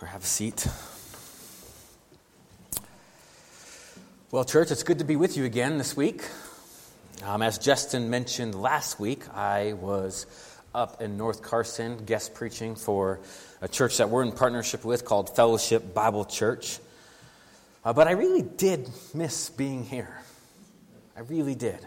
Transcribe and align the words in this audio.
or 0.00 0.08
have 0.08 0.22
a 0.22 0.26
seat. 0.26 0.66
Well, 4.30 4.44
church, 4.44 4.70
it's 4.70 4.82
good 4.82 4.98
to 4.98 5.04
be 5.04 5.16
with 5.16 5.36
you 5.36 5.44
again 5.44 5.78
this 5.78 5.96
week. 5.96 6.22
Um, 7.24 7.40
as 7.40 7.58
Justin 7.58 8.10
mentioned 8.10 8.54
last 8.54 9.00
week, 9.00 9.28
I 9.34 9.72
was 9.74 10.26
up 10.74 11.00
in 11.00 11.16
North 11.16 11.40
Carson 11.40 12.04
guest 12.04 12.34
preaching 12.34 12.74
for 12.74 13.20
a 13.62 13.68
church 13.68 13.96
that 13.96 14.10
we're 14.10 14.22
in 14.22 14.32
partnership 14.32 14.84
with 14.84 15.04
called 15.04 15.34
Fellowship 15.34 15.94
Bible 15.94 16.26
Church. 16.26 16.78
Uh, 17.82 17.92
but 17.94 18.08
I 18.08 18.12
really 18.12 18.42
did 18.42 18.90
miss 19.14 19.48
being 19.48 19.84
here. 19.84 20.20
I 21.16 21.20
really 21.20 21.54
did. 21.54 21.78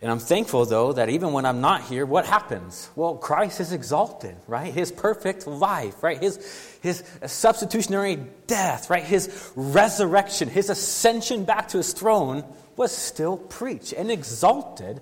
And 0.00 0.12
I'm 0.12 0.20
thankful, 0.20 0.64
though, 0.64 0.92
that 0.92 1.08
even 1.08 1.32
when 1.32 1.44
I'm 1.44 1.60
not 1.60 1.82
here, 1.82 2.06
what 2.06 2.24
happens? 2.24 2.88
Well, 2.94 3.16
Christ 3.16 3.58
is 3.58 3.72
exalted, 3.72 4.36
right? 4.46 4.72
His 4.72 4.92
perfect 4.92 5.46
life, 5.48 6.04
right? 6.04 6.22
His, 6.22 6.78
his 6.82 7.02
substitutionary 7.26 8.16
death, 8.46 8.90
right? 8.90 9.02
His 9.02 9.50
resurrection, 9.56 10.48
his 10.48 10.70
ascension 10.70 11.44
back 11.44 11.68
to 11.68 11.78
his 11.78 11.92
throne 11.92 12.44
was 12.76 12.96
still 12.96 13.36
preached 13.36 13.92
and 13.92 14.08
exalted 14.08 15.00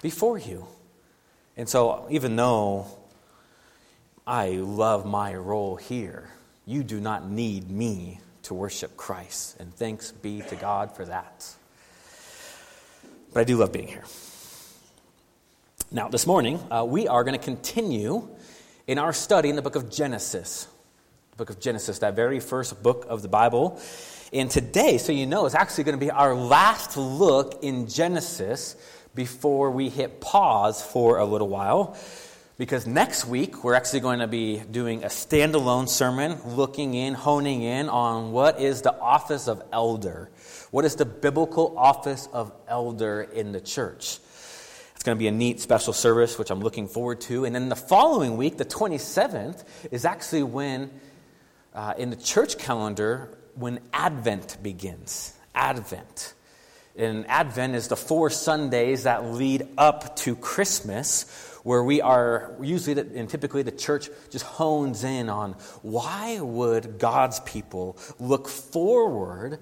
before 0.00 0.38
you. 0.38 0.66
And 1.58 1.68
so, 1.68 2.06
even 2.08 2.34
though 2.36 2.86
I 4.26 4.50
love 4.50 5.04
my 5.04 5.34
role 5.34 5.76
here, 5.76 6.30
you 6.64 6.82
do 6.84 7.00
not 7.00 7.28
need 7.28 7.70
me 7.70 8.20
to 8.44 8.54
worship 8.54 8.96
Christ. 8.96 9.60
And 9.60 9.74
thanks 9.74 10.10
be 10.10 10.40
to 10.40 10.56
God 10.56 10.96
for 10.96 11.04
that. 11.04 11.54
But 13.34 13.40
I 13.40 13.44
do 13.44 13.58
love 13.58 13.72
being 13.72 13.88
here. 13.88 14.04
Now, 15.90 16.08
this 16.08 16.26
morning, 16.26 16.60
uh, 16.70 16.84
we 16.84 17.08
are 17.08 17.24
going 17.24 17.38
to 17.38 17.42
continue 17.42 18.28
in 18.86 18.98
our 18.98 19.14
study 19.14 19.48
in 19.48 19.56
the 19.56 19.62
book 19.62 19.74
of 19.74 19.90
Genesis. 19.90 20.68
The 21.30 21.36
book 21.38 21.48
of 21.48 21.60
Genesis, 21.60 22.00
that 22.00 22.14
very 22.14 22.40
first 22.40 22.82
book 22.82 23.06
of 23.08 23.22
the 23.22 23.28
Bible. 23.28 23.80
And 24.30 24.50
today, 24.50 24.98
so 24.98 25.12
you 25.12 25.24
know, 25.24 25.46
is 25.46 25.54
actually 25.54 25.84
going 25.84 25.98
to 25.98 26.04
be 26.04 26.10
our 26.10 26.34
last 26.34 26.98
look 26.98 27.60
in 27.62 27.88
Genesis 27.88 28.76
before 29.14 29.70
we 29.70 29.88
hit 29.88 30.20
pause 30.20 30.82
for 30.82 31.20
a 31.20 31.24
little 31.24 31.48
while. 31.48 31.96
Because 32.58 32.86
next 32.86 33.24
week, 33.24 33.64
we're 33.64 33.72
actually 33.72 34.00
going 34.00 34.18
to 34.18 34.26
be 34.26 34.58
doing 34.70 35.04
a 35.04 35.08
standalone 35.08 35.88
sermon, 35.88 36.38
looking 36.44 36.92
in, 36.92 37.14
honing 37.14 37.62
in 37.62 37.88
on 37.88 38.32
what 38.32 38.60
is 38.60 38.82
the 38.82 38.94
office 38.94 39.48
of 39.48 39.62
elder. 39.72 40.28
What 40.70 40.84
is 40.84 40.96
the 40.96 41.06
biblical 41.06 41.78
office 41.78 42.28
of 42.30 42.52
elder 42.68 43.22
in 43.22 43.52
the 43.52 43.60
church? 43.62 44.18
Going 45.08 45.16
to 45.16 45.20
be 45.20 45.28
a 45.28 45.32
neat 45.32 45.58
special 45.58 45.94
service, 45.94 46.38
which 46.38 46.50
I'm 46.50 46.60
looking 46.60 46.86
forward 46.86 47.22
to. 47.22 47.46
And 47.46 47.54
then 47.54 47.70
the 47.70 47.76
following 47.76 48.36
week, 48.36 48.58
the 48.58 48.66
27th, 48.66 49.64
is 49.90 50.04
actually 50.04 50.42
when, 50.42 50.90
uh, 51.72 51.94
in 51.96 52.10
the 52.10 52.16
church 52.16 52.58
calendar, 52.58 53.38
when 53.54 53.80
Advent 53.94 54.58
begins. 54.62 55.32
Advent. 55.54 56.34
And 56.94 57.26
Advent 57.26 57.74
is 57.74 57.88
the 57.88 57.96
four 57.96 58.28
Sundays 58.28 59.04
that 59.04 59.24
lead 59.24 59.66
up 59.78 60.14
to 60.16 60.36
Christmas, 60.36 61.22
where 61.62 61.82
we 61.82 62.02
are 62.02 62.54
usually, 62.60 63.00
and 63.00 63.30
typically 63.30 63.62
the 63.62 63.72
church 63.72 64.10
just 64.28 64.44
hones 64.44 65.04
in 65.04 65.30
on 65.30 65.52
why 65.80 66.38
would 66.38 66.98
God's 66.98 67.40
people 67.40 67.96
look 68.20 68.46
forward 68.46 69.58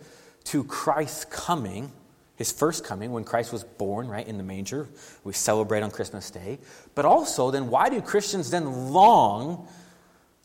to 0.46 0.64
Christ's 0.64 1.24
coming 1.26 1.92
his 2.36 2.52
first 2.52 2.84
coming 2.84 3.12
when 3.12 3.24
Christ 3.24 3.52
was 3.52 3.64
born, 3.64 4.08
right, 4.08 4.26
in 4.26 4.36
the 4.36 4.42
manger. 4.42 4.88
We 5.24 5.32
celebrate 5.32 5.82
on 5.82 5.90
Christmas 5.90 6.30
Day. 6.30 6.58
But 6.94 7.04
also, 7.04 7.50
then, 7.50 7.70
why 7.70 7.88
do 7.88 8.00
Christians 8.00 8.50
then 8.50 8.92
long 8.92 9.66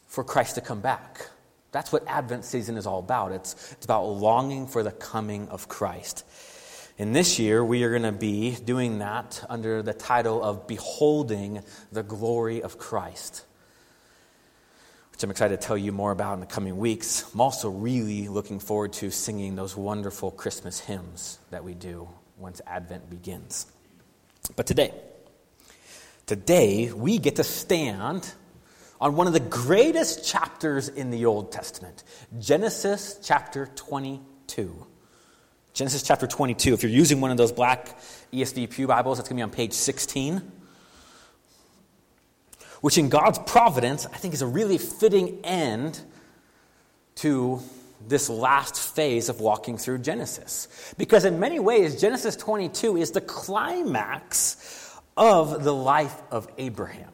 for 0.07 0.23
Christ 0.23 0.55
to 0.55 0.61
come 0.61 0.81
back? 0.81 1.27
That's 1.71 1.91
what 1.91 2.07
Advent 2.07 2.45
season 2.45 2.77
is 2.77 2.85
all 2.85 2.99
about. 2.99 3.31
It's, 3.31 3.73
it's 3.73 3.85
about 3.85 4.05
longing 4.05 4.67
for 4.67 4.83
the 4.83 4.91
coming 4.91 5.47
of 5.49 5.67
Christ. 5.67 6.25
And 6.97 7.15
this 7.15 7.39
year, 7.39 7.63
we 7.63 7.83
are 7.83 7.89
going 7.89 8.03
to 8.03 8.11
be 8.11 8.55
doing 8.55 8.99
that 8.99 9.43
under 9.49 9.81
the 9.81 9.93
title 9.93 10.43
of 10.43 10.67
Beholding 10.67 11.61
the 11.91 12.03
Glory 12.03 12.61
of 12.61 12.77
Christ 12.77 13.45
which 15.21 15.25
I'm 15.25 15.29
excited 15.29 15.61
to 15.61 15.67
tell 15.67 15.77
you 15.77 15.91
more 15.91 16.11
about 16.11 16.33
in 16.33 16.39
the 16.39 16.47
coming 16.47 16.77
weeks. 16.79 17.31
I'm 17.31 17.41
also 17.41 17.69
really 17.69 18.27
looking 18.27 18.59
forward 18.59 18.93
to 18.93 19.11
singing 19.11 19.55
those 19.55 19.77
wonderful 19.77 20.31
Christmas 20.31 20.79
hymns 20.79 21.37
that 21.51 21.63
we 21.63 21.75
do 21.75 22.09
once 22.39 22.59
Advent 22.65 23.07
begins. 23.07 23.71
But 24.55 24.65
today, 24.65 24.91
today 26.25 26.91
we 26.91 27.19
get 27.19 27.35
to 27.35 27.43
stand 27.43 28.33
on 28.99 29.15
one 29.15 29.27
of 29.27 29.33
the 29.33 29.39
greatest 29.39 30.25
chapters 30.25 30.89
in 30.89 31.11
the 31.11 31.27
Old 31.27 31.51
Testament 31.51 32.03
Genesis 32.39 33.19
chapter 33.21 33.67
22. 33.75 34.87
Genesis 35.73 36.01
chapter 36.01 36.25
22. 36.25 36.73
If 36.73 36.81
you're 36.81 36.91
using 36.91 37.21
one 37.21 37.29
of 37.29 37.37
those 37.37 37.51
black 37.51 37.99
ESV 38.33 38.71
Pew 38.71 38.87
Bibles, 38.87 39.19
that's 39.19 39.29
going 39.29 39.37
to 39.37 39.41
be 39.41 39.43
on 39.43 39.51
page 39.51 39.73
16 39.73 40.60
which 42.81 42.97
in 42.97 43.09
God's 43.09 43.39
providence, 43.39 44.05
I 44.05 44.17
think 44.17 44.33
is 44.33 44.41
a 44.41 44.47
really 44.47 44.77
fitting 44.77 45.39
end 45.43 45.99
to 47.15 47.61
this 48.07 48.29
last 48.29 48.79
phase 48.79 49.29
of 49.29 49.39
walking 49.39 49.77
through 49.77 49.99
Genesis. 49.99 50.93
Because 50.97 51.23
in 51.23 51.39
many 51.39 51.59
ways, 51.59 52.01
Genesis 52.01 52.35
22 52.35 52.97
is 52.97 53.11
the 53.11 53.21
climax 53.21 54.99
of 55.15 55.63
the 55.63 55.73
life 55.73 56.19
of 56.31 56.47
Abraham. 56.57 57.09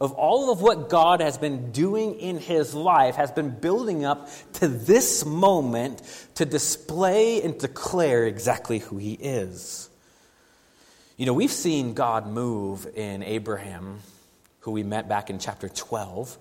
Of 0.00 0.12
all 0.12 0.50
of 0.50 0.62
what 0.62 0.88
God 0.88 1.20
has 1.20 1.36
been 1.36 1.70
doing 1.70 2.14
in 2.14 2.38
his 2.38 2.74
life, 2.74 3.16
has 3.16 3.30
been 3.30 3.50
building 3.50 4.06
up 4.06 4.30
to 4.54 4.68
this 4.68 5.26
moment 5.26 6.00
to 6.36 6.46
display 6.46 7.42
and 7.42 7.58
declare 7.58 8.26
exactly 8.26 8.78
who 8.78 8.96
he 8.96 9.12
is. 9.12 9.90
You 11.18 11.26
know, 11.26 11.34
we've 11.34 11.52
seen 11.52 11.92
God 11.92 12.26
move 12.26 12.86
in 12.94 13.22
Abraham 13.22 13.98
who 14.62 14.70
we 14.70 14.82
met 14.82 15.08
back 15.08 15.30
in 15.30 15.38
chapter 15.38 15.68
12, 15.68 16.38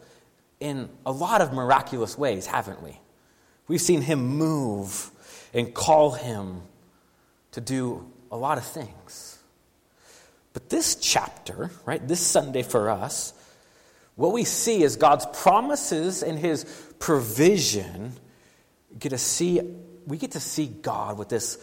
in 0.60 0.90
a 1.06 1.12
lot 1.12 1.42
of 1.42 1.54
miraculous 1.54 2.18
ways, 2.18 2.46
haven't 2.46 2.82
we? 2.82 3.00
We've 3.68 3.82
seen 3.82 4.02
him 4.02 4.26
move 4.38 5.12
and 5.54 5.74
call 5.74 6.12
him 6.12 6.62
to 7.52 7.62
do 7.62 8.10
a 8.32 8.38
lot 8.38 8.58
of 8.58 8.66
things. 8.66 9.40
But 10.54 10.70
this 10.70 10.96
chapter, 10.96 11.72
right, 11.86 12.06
this 12.06 12.20
Sunday 12.20 12.64
for 12.64 12.90
us, 12.90 13.34
what 14.16 14.34
we 14.34 14.44
see 14.44 14.84
is 14.84 14.98
God's 14.98 15.26
promises 15.34 16.22
and 16.22 16.38
his 16.38 16.66
provision 17.00 18.14
get 18.98 19.10
to 19.10 19.18
see 19.18 19.62
we 20.08 20.18
get 20.18 20.32
to 20.32 20.40
see 20.40 20.66
God 20.68 21.18
with 21.18 21.30
this 21.30 21.58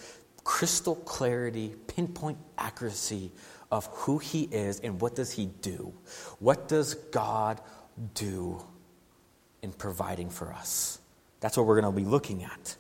crystal 0.45 0.95
clarity, 0.95 1.75
pinpoint 1.89 2.39
accuracy 2.57 3.33
of 3.71 3.87
who 3.87 4.19
he 4.19 4.45
is 4.45 4.81
and 4.81 5.01
what 5.01 5.15
does 5.15 5.31
he 5.33 5.47
do. 5.61 5.93
What 6.39 6.69
does 6.69 6.95
God 6.95 7.61
do 8.15 8.63
in 9.63 9.73
providing 9.73 10.31
for 10.31 10.53
us? 10.53 11.01
That's 11.41 11.57
what 11.57 11.67
we're 11.67 11.81
going 11.81 11.93
to 11.93 12.01
be 12.01 12.09
looking 12.09 12.45
at. 12.45 12.77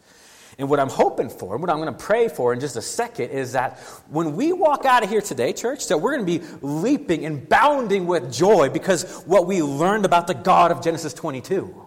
And 0.58 0.68
what 0.68 0.80
I'm 0.80 0.88
hoping 0.88 1.28
for, 1.28 1.54
and 1.54 1.62
what 1.62 1.70
I'm 1.70 1.76
going 1.78 1.92
to 1.92 2.04
pray 2.04 2.26
for 2.26 2.52
in 2.52 2.58
just 2.58 2.74
a 2.74 2.82
second, 2.82 3.30
is 3.30 3.52
that 3.52 3.78
when 4.08 4.34
we 4.34 4.52
walk 4.52 4.84
out 4.84 5.04
of 5.04 5.08
here 5.08 5.20
today, 5.20 5.52
church, 5.52 5.86
that 5.86 5.98
we're 5.98 6.16
going 6.16 6.26
to 6.26 6.38
be 6.40 6.44
leaping 6.62 7.24
and 7.26 7.48
bounding 7.48 8.06
with 8.06 8.32
joy 8.32 8.68
because 8.68 9.22
what 9.22 9.46
we 9.46 9.62
learned 9.62 10.04
about 10.04 10.26
the 10.26 10.34
God 10.34 10.72
of 10.72 10.82
Genesis 10.82 11.14
22. 11.14 11.86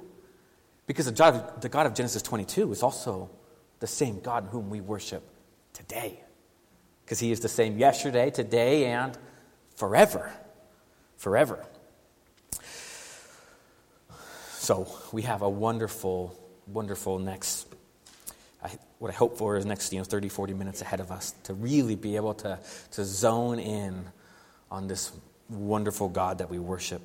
Because 0.87 1.05
the 1.05 1.11
God, 1.11 1.61
the 1.61 1.69
God 1.69 1.85
of 1.85 1.93
Genesis 1.93 2.21
22 2.21 2.71
is 2.71 2.81
also 2.81 3.29
the 3.81 3.87
same 3.87 4.21
God 4.21 4.47
whom 4.51 4.69
we 4.69 4.79
worship 4.79 5.23
today 5.73 6.21
because 7.11 7.19
he 7.19 7.33
is 7.33 7.41
the 7.41 7.49
same 7.49 7.77
yesterday, 7.77 8.29
today, 8.29 8.85
and 8.85 9.17
forever. 9.75 10.31
Forever. 11.17 11.61
So 14.53 14.87
we 15.11 15.23
have 15.23 15.41
a 15.41 15.49
wonderful, 15.49 16.39
wonderful 16.67 17.19
next, 17.19 17.67
I, 18.63 18.69
what 18.99 19.11
I 19.11 19.13
hope 19.13 19.37
for 19.37 19.57
is 19.57 19.65
next, 19.65 19.91
you 19.91 19.99
know, 19.99 20.05
30, 20.05 20.29
40 20.29 20.53
minutes 20.53 20.81
ahead 20.81 21.01
of 21.01 21.11
us 21.11 21.33
to 21.43 21.53
really 21.53 21.97
be 21.97 22.15
able 22.15 22.33
to, 22.35 22.57
to 22.91 23.03
zone 23.03 23.59
in 23.59 24.05
on 24.71 24.87
this 24.87 25.11
wonderful 25.49 26.07
God 26.07 26.37
that 26.37 26.49
we 26.49 26.59
worship. 26.59 27.01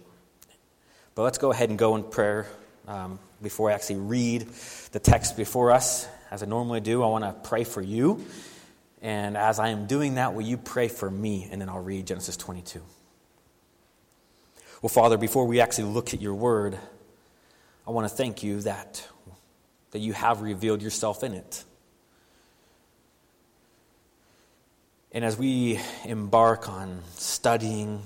But 1.16 1.25
let's 1.25 1.38
go 1.38 1.50
ahead 1.50 1.70
and 1.70 1.76
go 1.76 1.96
in 1.96 2.04
prayer 2.04 2.46
um, 2.86 3.19
before 3.42 3.72
I 3.72 3.75
actually 3.75 3.96
read 3.96 4.46
the 4.92 5.00
text 5.00 5.36
before 5.36 5.72
us. 5.72 6.06
As 6.31 6.44
I 6.44 6.46
normally 6.46 6.81
do, 6.81 7.02
I 7.02 7.08
want 7.08 7.25
to 7.25 7.48
pray 7.48 7.64
for 7.64 7.82
you 7.82 8.25
and 9.02 9.37
as 9.37 9.58
I 9.58 9.69
am 9.69 9.87
doing 9.87 10.14
that, 10.14 10.34
will 10.34 10.43
you 10.43 10.56
pray 10.56 10.88
for 10.88 11.10
me? 11.10 11.48
And 11.50 11.60
then 11.60 11.69
I'll 11.69 11.82
read 11.82 12.06
Genesis 12.06 12.37
22. 12.37 12.81
Well, 14.82 14.88
Father, 14.88 15.16
before 15.16 15.46
we 15.46 15.60
actually 15.60 15.93
look 15.93 16.14
at 16.14 16.20
your 16.20 16.34
word, 16.34 16.78
I 17.87 17.90
want 17.90 18.08
to 18.08 18.14
thank 18.14 18.43
you 18.43 18.60
that, 18.62 19.06
that 19.93 20.00
you 20.00 20.12
have 20.12 20.43
revealed 20.43 20.82
yourself 20.82 21.22
in 21.22 21.32
it. 21.32 21.64
And 25.12 25.25
as 25.25 25.38
we 25.38 25.81
embark 26.04 26.69
on 26.69 27.00
studying, 27.14 28.02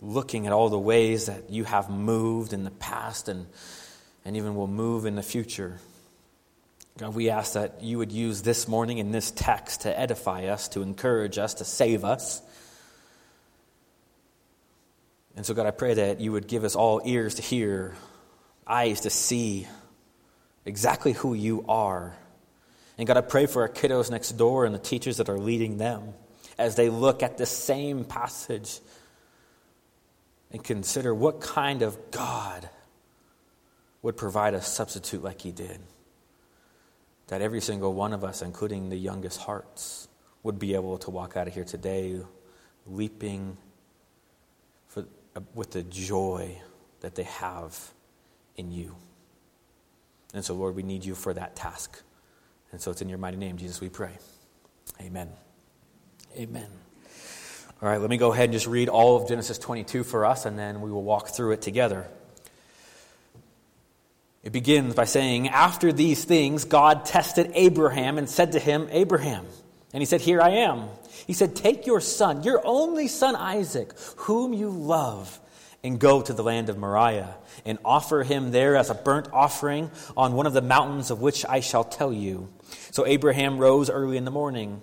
looking 0.00 0.46
at 0.46 0.52
all 0.52 0.68
the 0.68 0.78
ways 0.78 1.26
that 1.26 1.50
you 1.50 1.64
have 1.64 1.88
moved 1.90 2.52
in 2.52 2.64
the 2.64 2.70
past 2.70 3.28
and, 3.28 3.46
and 4.24 4.36
even 4.36 4.54
will 4.54 4.66
move 4.66 5.06
in 5.06 5.14
the 5.14 5.22
future. 5.22 5.78
God, 6.96 7.16
we 7.16 7.28
ask 7.28 7.54
that 7.54 7.82
you 7.82 7.98
would 7.98 8.12
use 8.12 8.42
this 8.42 8.68
morning 8.68 8.98
in 8.98 9.10
this 9.10 9.32
text 9.32 9.80
to 9.80 9.98
edify 9.98 10.44
us, 10.44 10.68
to 10.68 10.82
encourage 10.82 11.38
us, 11.38 11.54
to 11.54 11.64
save 11.64 12.04
us. 12.04 12.40
And 15.34 15.44
so, 15.44 15.54
God, 15.54 15.66
I 15.66 15.72
pray 15.72 15.94
that 15.94 16.20
you 16.20 16.30
would 16.30 16.46
give 16.46 16.62
us 16.62 16.76
all 16.76 17.02
ears 17.04 17.34
to 17.34 17.42
hear, 17.42 17.96
eyes 18.64 19.00
to 19.00 19.10
see 19.10 19.66
exactly 20.64 21.10
who 21.10 21.34
you 21.34 21.64
are. 21.68 22.14
And 22.96 23.08
God, 23.08 23.16
I 23.16 23.22
pray 23.22 23.46
for 23.46 23.62
our 23.62 23.68
kiddos 23.68 24.08
next 24.12 24.30
door 24.32 24.64
and 24.64 24.72
the 24.72 24.78
teachers 24.78 25.16
that 25.16 25.28
are 25.28 25.38
leading 25.38 25.78
them 25.78 26.14
as 26.56 26.76
they 26.76 26.90
look 26.90 27.24
at 27.24 27.36
this 27.36 27.50
same 27.50 28.04
passage 28.04 28.78
and 30.52 30.62
consider 30.62 31.12
what 31.12 31.40
kind 31.40 31.82
of 31.82 32.12
God 32.12 32.70
would 34.02 34.16
provide 34.16 34.54
a 34.54 34.62
substitute 34.62 35.24
like 35.24 35.40
He 35.40 35.50
did 35.50 35.80
that 37.28 37.40
every 37.40 37.60
single 37.60 37.94
one 37.94 38.12
of 38.12 38.24
us, 38.24 38.42
including 38.42 38.90
the 38.90 38.96
youngest 38.96 39.40
hearts, 39.40 40.08
would 40.42 40.58
be 40.58 40.74
able 40.74 40.98
to 40.98 41.10
walk 41.10 41.36
out 41.36 41.48
of 41.48 41.54
here 41.54 41.64
today 41.64 42.20
leaping 42.86 43.56
for, 44.88 45.06
uh, 45.34 45.40
with 45.54 45.70
the 45.72 45.82
joy 45.82 46.60
that 47.00 47.14
they 47.14 47.22
have 47.24 47.92
in 48.56 48.70
you. 48.70 48.94
And 50.34 50.44
so, 50.44 50.54
Lord, 50.54 50.74
we 50.74 50.82
need 50.82 51.04
you 51.04 51.14
for 51.14 51.32
that 51.32 51.56
task. 51.56 52.02
And 52.72 52.80
so 52.80 52.90
it's 52.90 53.00
in 53.00 53.08
your 53.08 53.18
mighty 53.18 53.36
name, 53.36 53.56
Jesus, 53.56 53.80
we 53.80 53.88
pray. 53.88 54.18
Amen. 55.00 55.30
Amen. 56.36 56.68
All 57.80 57.88
right, 57.88 58.00
let 58.00 58.10
me 58.10 58.16
go 58.16 58.32
ahead 58.32 58.44
and 58.44 58.52
just 58.52 58.66
read 58.66 58.88
all 58.88 59.16
of 59.16 59.28
Genesis 59.28 59.58
22 59.58 60.04
for 60.04 60.24
us, 60.24 60.46
and 60.46 60.58
then 60.58 60.80
we 60.80 60.90
will 60.90 61.02
walk 61.02 61.28
through 61.28 61.52
it 61.52 61.62
together. 61.62 62.08
It 64.44 64.52
begins 64.52 64.94
by 64.94 65.06
saying, 65.06 65.48
After 65.48 65.92
these 65.92 66.24
things, 66.24 66.64
God 66.64 67.06
tested 67.06 67.50
Abraham 67.54 68.18
and 68.18 68.28
said 68.28 68.52
to 68.52 68.58
him, 68.60 68.88
Abraham. 68.90 69.46
And 69.92 70.02
he 70.02 70.06
said, 70.06 70.20
Here 70.20 70.40
I 70.40 70.50
am. 70.50 70.88
He 71.26 71.32
said, 71.32 71.56
Take 71.56 71.86
your 71.86 72.00
son, 72.00 72.42
your 72.42 72.60
only 72.64 73.08
son 73.08 73.36
Isaac, 73.36 73.98
whom 74.16 74.52
you 74.52 74.68
love, 74.68 75.40
and 75.82 75.98
go 75.98 76.20
to 76.20 76.32
the 76.32 76.42
land 76.42 76.68
of 76.68 76.76
Moriah, 76.76 77.36
and 77.64 77.78
offer 77.84 78.22
him 78.22 78.50
there 78.50 78.76
as 78.76 78.90
a 78.90 78.94
burnt 78.94 79.28
offering 79.32 79.90
on 80.16 80.34
one 80.34 80.46
of 80.46 80.52
the 80.52 80.62
mountains 80.62 81.10
of 81.10 81.22
which 81.22 81.46
I 81.46 81.60
shall 81.60 81.84
tell 81.84 82.12
you. 82.12 82.50
So 82.90 83.06
Abraham 83.06 83.58
rose 83.58 83.88
early 83.88 84.18
in 84.18 84.24
the 84.26 84.30
morning, 84.30 84.82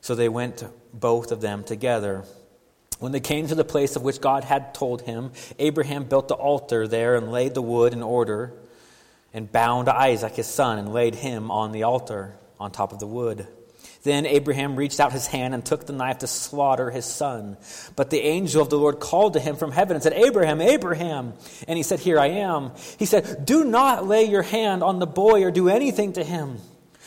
So 0.00 0.14
they 0.14 0.28
went 0.28 0.64
both 0.92 1.32
of 1.32 1.40
them 1.40 1.64
together. 1.64 2.24
When 2.98 3.12
they 3.12 3.20
came 3.20 3.46
to 3.46 3.54
the 3.54 3.64
place 3.64 3.96
of 3.96 4.02
which 4.02 4.20
God 4.20 4.44
had 4.44 4.74
told 4.74 5.02
him, 5.02 5.32
Abraham 5.58 6.04
built 6.04 6.28
the 6.28 6.34
altar 6.34 6.88
there 6.88 7.14
and 7.14 7.30
laid 7.30 7.54
the 7.54 7.62
wood 7.62 7.92
in 7.92 8.02
order 8.02 8.52
and 9.32 9.50
bound 9.50 9.88
Isaac 9.88 10.34
his 10.34 10.46
son 10.46 10.78
and 10.78 10.92
laid 10.92 11.14
him 11.14 11.50
on 11.50 11.72
the 11.72 11.84
altar 11.84 12.34
on 12.58 12.72
top 12.72 12.92
of 12.92 12.98
the 12.98 13.06
wood. 13.06 13.46
Then 14.02 14.26
Abraham 14.26 14.76
reached 14.76 15.00
out 15.00 15.12
his 15.12 15.26
hand 15.26 15.54
and 15.54 15.64
took 15.64 15.86
the 15.86 15.92
knife 15.92 16.18
to 16.18 16.26
slaughter 16.26 16.90
his 16.90 17.04
son. 17.04 17.56
But 17.96 18.10
the 18.10 18.20
angel 18.20 18.62
of 18.62 18.70
the 18.70 18.78
Lord 18.78 19.00
called 19.00 19.34
to 19.34 19.40
him 19.40 19.56
from 19.56 19.72
heaven 19.72 19.96
and 19.96 20.02
said, 20.02 20.12
Abraham, 20.12 20.60
Abraham. 20.60 21.34
And 21.66 21.76
he 21.76 21.82
said, 21.82 22.00
Here 22.00 22.18
I 22.18 22.28
am. 22.28 22.72
He 22.98 23.06
said, 23.06 23.44
Do 23.44 23.64
not 23.64 24.06
lay 24.06 24.24
your 24.24 24.42
hand 24.42 24.82
on 24.82 24.98
the 24.98 25.06
boy 25.06 25.42
or 25.44 25.50
do 25.50 25.68
anything 25.68 26.12
to 26.14 26.24
him. 26.24 26.58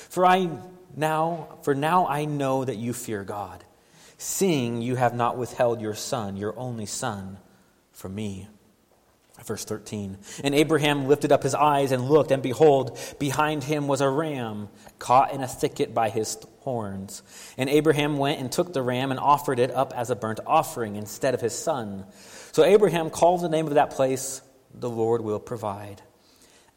For 0.10 0.26
I 0.26 0.50
now, 0.96 1.60
for 1.64 1.76
now 1.76 2.08
I 2.08 2.26
know 2.26 2.66
that 2.66 2.78
you 2.78 2.94
fear 2.94 3.24
God, 3.24 3.64
seeing 4.18 4.82
you 4.82 4.96
have 4.96 5.16
not 5.16 5.38
withheld 5.38 5.82
your 5.82 5.96
son, 5.96 6.38
your 6.38 6.58
only 6.58 6.86
son, 6.86 7.38
from 7.92 8.16
me. 8.16 8.48
Verse 9.46 9.66
13. 9.66 10.18
And 10.44 10.54
Abraham 10.54 11.08
lifted 11.08 11.32
up 11.32 11.42
his 11.42 11.56
eyes 11.56 11.92
and 11.92 12.08
looked, 12.08 12.32
and 12.32 12.44
behold, 12.44 13.00
behind 13.18 13.64
him 13.64 13.88
was 13.88 14.02
a 14.02 14.10
ram 14.10 14.70
caught 15.00 15.34
in 15.34 15.42
a 15.42 15.48
thicket 15.48 15.96
by 15.96 16.10
his 16.10 16.38
horns. 16.60 17.24
And 17.58 17.70
Abraham 17.70 18.18
went 18.18 18.40
and 18.40 18.52
took 18.52 18.72
the 18.72 18.84
ram 18.84 19.10
and 19.10 19.20
offered 19.20 19.58
it 19.58 19.72
up 19.72 19.94
as 19.96 20.12
a 20.12 20.16
burnt 20.16 20.40
offering 20.46 20.96
instead 20.96 21.34
of 21.34 21.42
his 21.42 21.58
son. 21.58 22.06
So 22.52 22.64
Abraham 22.64 23.10
called 23.10 23.42
the 23.42 23.50
name 23.50 23.68
of 23.68 23.74
that 23.76 23.92
place, 23.92 24.42
The 24.76 24.90
Lord 24.90 25.22
Will 25.22 25.40
Provide. 25.40 26.04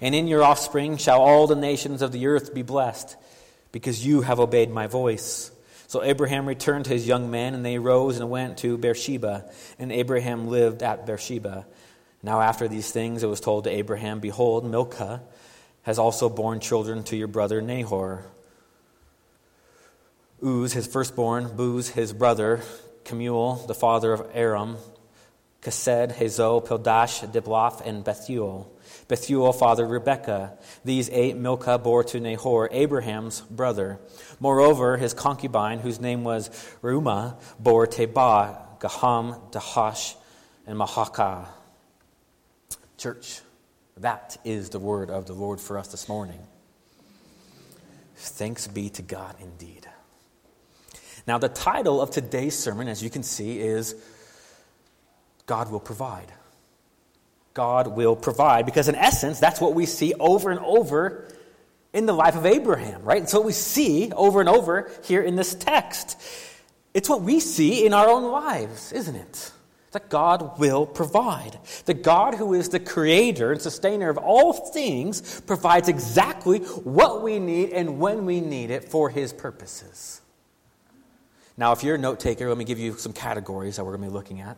And 0.00 0.14
in 0.14 0.26
your 0.26 0.42
offspring 0.42 0.96
shall 0.96 1.20
all 1.20 1.46
the 1.46 1.54
nations 1.54 2.02
of 2.02 2.12
the 2.12 2.26
earth 2.26 2.54
be 2.54 2.62
blessed, 2.62 3.16
because 3.70 4.04
you 4.04 4.22
have 4.22 4.40
obeyed 4.40 4.70
my 4.70 4.86
voice. 4.86 5.50
So 5.86 6.02
Abraham 6.02 6.46
returned 6.46 6.86
to 6.86 6.92
his 6.92 7.06
young 7.06 7.30
men, 7.30 7.54
and 7.54 7.64
they 7.64 7.78
rose 7.78 8.18
and 8.18 8.30
went 8.30 8.58
to 8.58 8.78
Beersheba. 8.78 9.50
And 9.78 9.92
Abraham 9.92 10.48
lived 10.48 10.82
at 10.82 11.04
Beersheba. 11.04 11.66
Now, 12.22 12.40
after 12.40 12.66
these 12.66 12.90
things, 12.90 13.22
it 13.22 13.26
was 13.26 13.40
told 13.40 13.64
to 13.64 13.70
Abraham, 13.70 14.20
Behold, 14.20 14.64
Milcah 14.64 15.20
has 15.82 15.98
also 15.98 16.28
borne 16.28 16.60
children 16.60 17.02
to 17.04 17.16
your 17.16 17.28
brother 17.28 17.60
Nahor. 17.60 18.24
Uz, 20.42 20.72
his 20.72 20.86
firstborn, 20.86 21.54
Buz, 21.56 21.90
his 21.90 22.12
brother, 22.12 22.62
Kemuel, 23.04 23.56
the 23.66 23.74
father 23.74 24.12
of 24.12 24.26
Aram, 24.32 24.78
Chesed, 25.62 26.14
Hazo, 26.14 26.66
Pildash, 26.66 27.30
Diblath, 27.32 27.84
and 27.84 28.02
Bethuel. 28.02 28.71
Bethuel 29.12 29.52
fathered 29.52 29.90
Rebekah. 29.90 30.56
These 30.86 31.10
eight 31.10 31.36
Milcah 31.36 31.76
bore 31.76 32.02
to 32.02 32.18
Nahor, 32.18 32.70
Abraham's 32.72 33.42
brother. 33.42 33.98
Moreover, 34.40 34.96
his 34.96 35.12
concubine, 35.12 35.80
whose 35.80 36.00
name 36.00 36.24
was 36.24 36.48
Reumah, 36.80 37.38
bore 37.58 37.86
Tebah, 37.86 38.78
Gaham, 38.78 39.52
Dahash, 39.52 40.14
and 40.66 40.78
Maacah. 40.78 41.46
Church, 42.96 43.42
that 43.98 44.38
is 44.46 44.70
the 44.70 44.78
word 44.78 45.10
of 45.10 45.26
the 45.26 45.34
Lord 45.34 45.60
for 45.60 45.76
us 45.76 45.88
this 45.88 46.08
morning. 46.08 46.40
Thanks 48.16 48.66
be 48.66 48.88
to 48.88 49.02
God 49.02 49.36
indeed. 49.42 49.86
Now, 51.26 51.36
the 51.36 51.50
title 51.50 52.00
of 52.00 52.10
today's 52.10 52.58
sermon, 52.58 52.88
as 52.88 53.02
you 53.02 53.10
can 53.10 53.24
see, 53.24 53.60
is 53.60 53.94
God 55.44 55.70
Will 55.70 55.80
Provide. 55.80 56.32
God 57.54 57.88
will 57.88 58.16
provide, 58.16 58.66
because 58.66 58.88
in 58.88 58.94
essence, 58.94 59.40
that's 59.40 59.60
what 59.60 59.74
we 59.74 59.86
see 59.86 60.14
over 60.14 60.50
and 60.50 60.60
over 60.60 61.28
in 61.92 62.06
the 62.06 62.12
life 62.12 62.36
of 62.36 62.46
Abraham, 62.46 63.02
right? 63.02 63.22
It's 63.22 63.34
what 63.34 63.44
we 63.44 63.52
see 63.52 64.10
over 64.12 64.40
and 64.40 64.48
over 64.48 64.90
here 65.04 65.20
in 65.22 65.36
this 65.36 65.54
text. 65.54 66.18
It's 66.94 67.08
what 67.08 67.22
we 67.22 67.40
see 67.40 67.84
in 67.84 67.92
our 67.92 68.08
own 68.08 68.30
lives, 68.30 68.92
isn't 68.92 69.16
it? 69.16 69.52
that 69.92 70.08
God 70.08 70.58
will 70.58 70.86
provide. 70.86 71.58
The 71.84 71.94
God 71.94 72.34
who 72.34 72.54
is 72.54 72.70
the 72.70 72.80
creator 72.80 73.52
and 73.52 73.60
sustainer 73.60 74.08
of 74.08 74.18
all 74.18 74.52
things 74.52 75.40
provides 75.42 75.88
exactly 75.88 76.58
what 76.60 77.22
we 77.22 77.38
need 77.38 77.70
and 77.70 77.98
when 77.98 78.26
we 78.26 78.40
need 78.40 78.70
it 78.70 78.88
for 78.88 79.10
his 79.10 79.32
purposes. 79.32 80.20
Now, 81.56 81.72
if 81.72 81.84
you're 81.84 81.96
a 81.96 81.98
note 81.98 82.20
taker, 82.20 82.48
let 82.48 82.56
me 82.56 82.64
give 82.64 82.78
you 82.78 82.96
some 82.96 83.12
categories 83.12 83.76
that 83.76 83.84
we're 83.84 83.96
going 83.96 84.02
to 84.02 84.08
be 84.08 84.14
looking 84.14 84.40
at. 84.40 84.56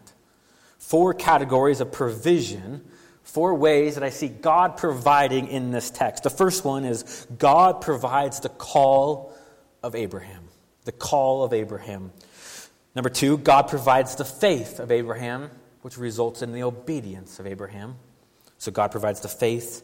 Four 0.85 1.14
categories 1.14 1.81
of 1.81 1.93
provision, 1.93 2.85
four 3.23 3.55
ways 3.55 3.95
that 3.95 4.05
I 4.05 4.11
see 4.11 4.29
God 4.29 4.76
providing 4.76 5.49
in 5.49 5.71
this 5.71 5.91
text. 5.91 6.25
The 6.25 6.31
first 6.31 6.62
one 6.62 6.85
is 6.85 7.26
God 7.38 7.81
provides 7.81 8.41
the 8.41 8.50
call 8.50 9.35
of 9.83 9.95
Abraham. 9.95 10.45
The 10.85 10.93
call 10.93 11.43
of 11.43 11.55
Abraham. 11.55 12.12
Number 12.95 13.09
two, 13.09 13.38
God 13.38 13.62
provides 13.62 14.17
the 14.17 14.26
faith 14.26 14.79
of 14.79 14.93
Abraham, 14.93 15.50
which 15.81 15.97
results 15.97 16.43
in 16.43 16.53
the 16.53 16.64
obedience 16.64 17.41
of 17.41 17.47
Abraham. 17.47 17.97
So 18.59 18.71
God 18.71 18.91
provides 18.91 19.23
the 19.23 19.29
faith 19.29 19.83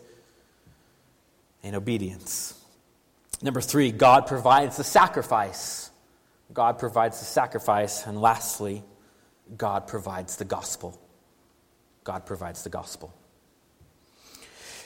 and 1.62 1.74
obedience. 1.74 2.62
Number 3.40 3.62
three, 3.62 3.90
God 3.90 4.26
provides 4.26 4.76
the 4.76 4.84
sacrifice. 4.84 5.90
God 6.52 6.78
provides 6.78 7.20
the 7.20 7.24
sacrifice. 7.24 8.06
And 8.06 8.20
lastly, 8.20 8.84
God 9.56 9.86
provides 9.86 10.36
the 10.36 10.44
gospel. 10.44 11.00
God 12.04 12.26
provides 12.26 12.62
the 12.62 12.70
gospel. 12.70 13.14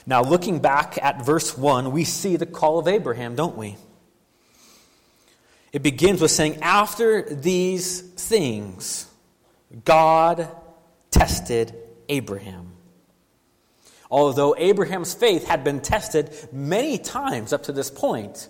Now, 0.07 0.21
looking 0.21 0.59
back 0.59 0.99
at 1.01 1.25
verse 1.25 1.57
1, 1.57 1.91
we 1.91 2.03
see 2.03 2.35
the 2.35 2.45
call 2.45 2.77
of 2.77 2.87
Abraham, 2.87 3.35
don't 3.35 3.57
we? 3.57 3.75
It 5.73 5.81
begins 5.81 6.21
with 6.21 6.31
saying, 6.31 6.61
After 6.61 7.23
these 7.23 8.01
things, 8.01 9.07
God 9.83 10.47
tested 11.09 11.75
Abraham. 12.07 12.73
Although 14.11 14.55
Abraham's 14.57 15.13
faith 15.13 15.47
had 15.47 15.63
been 15.63 15.81
tested 15.81 16.31
many 16.51 16.97
times 16.97 17.51
up 17.51 17.63
to 17.63 17.71
this 17.71 17.89
point, 17.89 18.47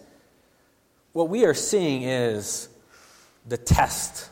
what 1.13 1.29
we 1.29 1.45
are 1.45 1.53
seeing 1.53 2.03
is 2.03 2.67
the 3.47 3.57
test, 3.57 4.29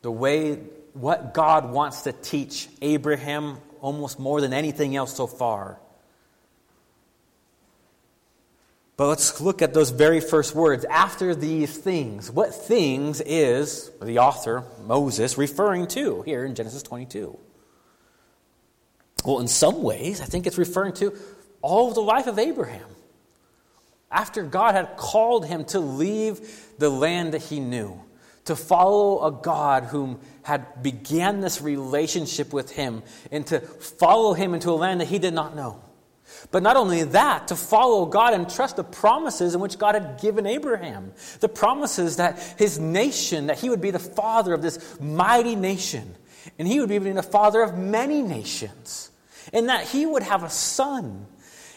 the 0.00 0.10
way 0.10 0.58
what 0.94 1.34
God 1.34 1.70
wants 1.70 2.02
to 2.02 2.12
teach 2.12 2.68
Abraham 2.82 3.58
almost 3.80 4.18
more 4.18 4.40
than 4.40 4.52
anything 4.52 4.96
else 4.96 5.14
so 5.14 5.26
far. 5.26 5.78
But 8.96 9.08
let's 9.08 9.40
look 9.40 9.62
at 9.62 9.72
those 9.72 9.88
very 9.90 10.20
first 10.20 10.54
words. 10.54 10.84
After 10.84 11.34
these 11.34 11.74
things. 11.74 12.30
What 12.30 12.54
things 12.54 13.22
is 13.22 13.90
the 14.02 14.18
author, 14.18 14.64
Moses, 14.84 15.38
referring 15.38 15.86
to 15.88 16.20
here 16.22 16.44
in 16.44 16.54
Genesis 16.54 16.82
22? 16.82 17.38
Well, 19.24 19.40
in 19.40 19.48
some 19.48 19.82
ways, 19.82 20.20
I 20.20 20.26
think 20.26 20.46
it's 20.46 20.58
referring 20.58 20.92
to 20.94 21.16
all 21.62 21.88
of 21.88 21.94
the 21.94 22.02
life 22.02 22.26
of 22.26 22.38
Abraham. 22.38 22.88
After 24.10 24.42
God 24.42 24.74
had 24.74 24.96
called 24.96 25.46
him 25.46 25.64
to 25.66 25.80
leave 25.80 26.40
the 26.78 26.90
land 26.90 27.32
that 27.32 27.42
he 27.42 27.60
knew, 27.60 28.02
to 28.44 28.56
follow 28.56 29.26
a 29.26 29.30
God 29.30 29.84
whom 29.84 30.20
had 30.42 30.82
began 30.82 31.40
this 31.40 31.60
relationship 31.60 32.52
with 32.52 32.70
him, 32.70 33.02
and 33.30 33.46
to 33.48 33.60
follow 33.60 34.32
him 34.32 34.54
into 34.54 34.70
a 34.70 34.72
land 34.72 35.00
that 35.00 35.08
he 35.08 35.18
did 35.18 35.34
not 35.34 35.54
know. 35.54 35.82
But 36.50 36.62
not 36.62 36.76
only 36.76 37.02
that, 37.02 37.48
to 37.48 37.56
follow 37.56 38.06
God 38.06 38.34
and 38.34 38.48
trust 38.48 38.76
the 38.76 38.84
promises 38.84 39.54
in 39.54 39.60
which 39.60 39.78
God 39.78 39.94
had 39.94 40.20
given 40.20 40.46
Abraham. 40.46 41.12
The 41.40 41.48
promises 41.48 42.16
that 42.16 42.38
his 42.56 42.78
nation, 42.78 43.48
that 43.48 43.58
he 43.58 43.68
would 43.68 43.80
be 43.80 43.90
the 43.90 43.98
father 43.98 44.54
of 44.54 44.62
this 44.62 44.98
mighty 45.00 45.56
nation, 45.56 46.14
and 46.58 46.68
he 46.68 46.80
would 46.80 46.88
be 46.88 46.98
the 46.98 47.22
father 47.22 47.62
of 47.62 47.76
many 47.76 48.22
nations 48.22 49.10
and 49.52 49.68
that 49.68 49.86
he 49.86 50.06
would 50.06 50.22
have 50.22 50.42
a 50.42 50.50
son. 50.50 51.26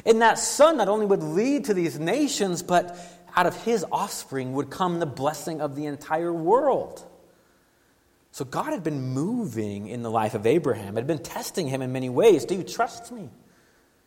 And 0.05 0.21
that 0.21 0.37
son 0.37 0.77
not 0.77 0.89
only 0.89 1.05
would 1.05 1.23
lead 1.23 1.65
to 1.65 1.73
these 1.73 1.99
nations, 1.99 2.61
but 2.61 2.97
out 3.35 3.45
of 3.45 3.55
his 3.63 3.85
offspring 3.91 4.53
would 4.53 4.69
come 4.69 4.99
the 4.99 5.05
blessing 5.05 5.61
of 5.61 5.75
the 5.75 5.85
entire 5.85 6.31
world. 6.31 7.03
So 8.31 8.45
God 8.45 8.73
had 8.73 8.83
been 8.83 9.13
moving 9.13 9.87
in 9.87 10.01
the 10.01 10.09
life 10.09 10.33
of 10.33 10.45
Abraham, 10.45 10.95
had 10.95 11.05
been 11.05 11.21
testing 11.21 11.67
him 11.67 11.81
in 11.81 11.91
many 11.91 12.09
ways. 12.09 12.45
Do 12.45 12.55
you 12.55 12.63
trust 12.63 13.11
me? 13.11 13.29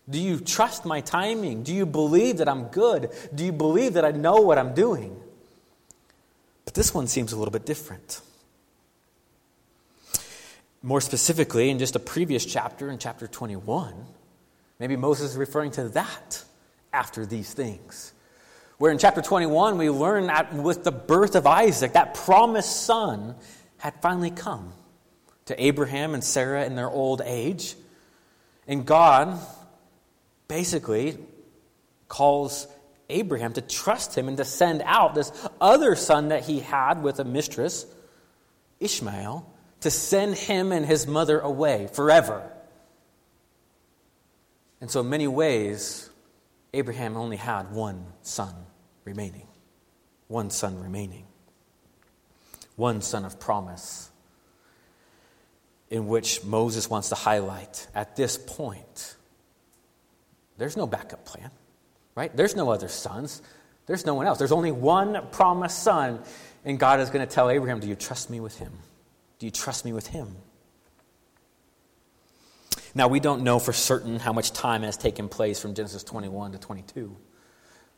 Do 0.08 0.20
you 0.20 0.38
trust 0.38 0.84
my 0.84 1.00
timing? 1.00 1.62
Do 1.62 1.74
you 1.74 1.86
believe 1.86 2.38
that 2.38 2.48
I'm 2.48 2.64
good? 2.64 3.10
Do 3.34 3.44
you 3.44 3.52
believe 3.52 3.94
that 3.94 4.04
I 4.04 4.12
know 4.12 4.36
what 4.36 4.58
I'm 4.58 4.74
doing? 4.74 5.20
But 6.64 6.74
this 6.74 6.92
one 6.92 7.06
seems 7.06 7.32
a 7.32 7.36
little 7.36 7.52
bit 7.52 7.66
different. 7.66 8.20
More 10.82 11.00
specifically, 11.00 11.70
in 11.70 11.78
just 11.78 11.96
a 11.96 12.00
previous 12.00 12.44
chapter, 12.44 12.90
in 12.90 12.98
chapter 12.98 13.26
21, 13.26 13.94
maybe 14.78 14.96
Moses 14.96 15.32
is 15.32 15.36
referring 15.36 15.72
to 15.72 15.88
that 15.90 16.44
after 16.92 17.26
these 17.26 17.52
things. 17.52 18.12
Where 18.78 18.92
in 18.92 18.98
chapter 18.98 19.22
21, 19.22 19.78
we 19.78 19.88
learn 19.88 20.26
that 20.26 20.52
with 20.52 20.84
the 20.84 20.92
birth 20.92 21.34
of 21.34 21.46
Isaac, 21.46 21.94
that 21.94 22.14
promised 22.14 22.84
son 22.84 23.34
had 23.78 23.94
finally 24.02 24.30
come 24.30 24.72
to 25.46 25.62
Abraham 25.62 26.12
and 26.12 26.22
Sarah 26.22 26.64
in 26.66 26.74
their 26.74 26.90
old 26.90 27.22
age. 27.24 27.74
And 28.68 28.84
God 28.84 29.38
basically 30.46 31.16
calls 32.08 32.66
Abraham 33.08 33.54
to 33.54 33.62
trust 33.62 34.16
him 34.16 34.28
and 34.28 34.36
to 34.36 34.44
send 34.44 34.82
out 34.84 35.14
this 35.14 35.32
other 35.58 35.94
son 35.94 36.28
that 36.28 36.44
he 36.44 36.60
had 36.60 37.02
with 37.02 37.18
a 37.18 37.24
mistress, 37.24 37.86
Ishmael, 38.80 39.50
to 39.80 39.90
send 39.90 40.34
him 40.34 40.72
and 40.72 40.84
his 40.84 41.06
mother 41.06 41.38
away 41.38 41.88
forever. 41.92 42.50
And 44.80 44.90
so, 44.90 45.00
in 45.00 45.08
many 45.08 45.28
ways, 45.28 46.10
Abraham 46.74 47.16
only 47.16 47.36
had 47.36 47.72
one 47.72 48.04
son 48.22 48.65
remaining. 49.06 49.46
One 50.28 50.50
son 50.50 50.78
remaining. 50.78 51.24
One 52.76 53.00
son 53.00 53.24
of 53.24 53.40
promise, 53.40 54.10
in 55.88 56.08
which 56.08 56.44
Moses 56.44 56.90
wants 56.90 57.08
to 57.08 57.14
highlight 57.14 57.86
at 57.94 58.16
this 58.16 58.36
point 58.36 59.16
there's 60.58 60.76
no 60.76 60.86
backup 60.86 61.24
plan, 61.24 61.50
right? 62.14 62.34
There's 62.34 62.56
no 62.56 62.70
other 62.70 62.88
sons. 62.88 63.42
There's 63.86 64.06
no 64.06 64.14
one 64.14 64.26
else. 64.26 64.38
There's 64.38 64.52
only 64.52 64.72
one 64.72 65.28
promised 65.30 65.82
son, 65.82 66.20
and 66.64 66.78
God 66.78 67.00
is 67.00 67.10
going 67.10 67.26
to 67.26 67.32
tell 67.32 67.50
Abraham, 67.50 67.80
Do 67.80 67.88
you 67.88 67.94
trust 67.94 68.30
me 68.30 68.40
with 68.40 68.58
him? 68.58 68.72
Do 69.38 69.46
you 69.46 69.52
trust 69.52 69.84
me 69.84 69.92
with 69.92 70.06
him? 70.06 70.36
Now, 72.94 73.08
we 73.08 73.20
don't 73.20 73.42
know 73.42 73.58
for 73.58 73.74
certain 73.74 74.18
how 74.18 74.32
much 74.32 74.52
time 74.52 74.82
has 74.82 74.96
taken 74.96 75.28
place 75.28 75.60
from 75.60 75.74
Genesis 75.74 76.02
21 76.02 76.52
to 76.52 76.58
22, 76.58 77.14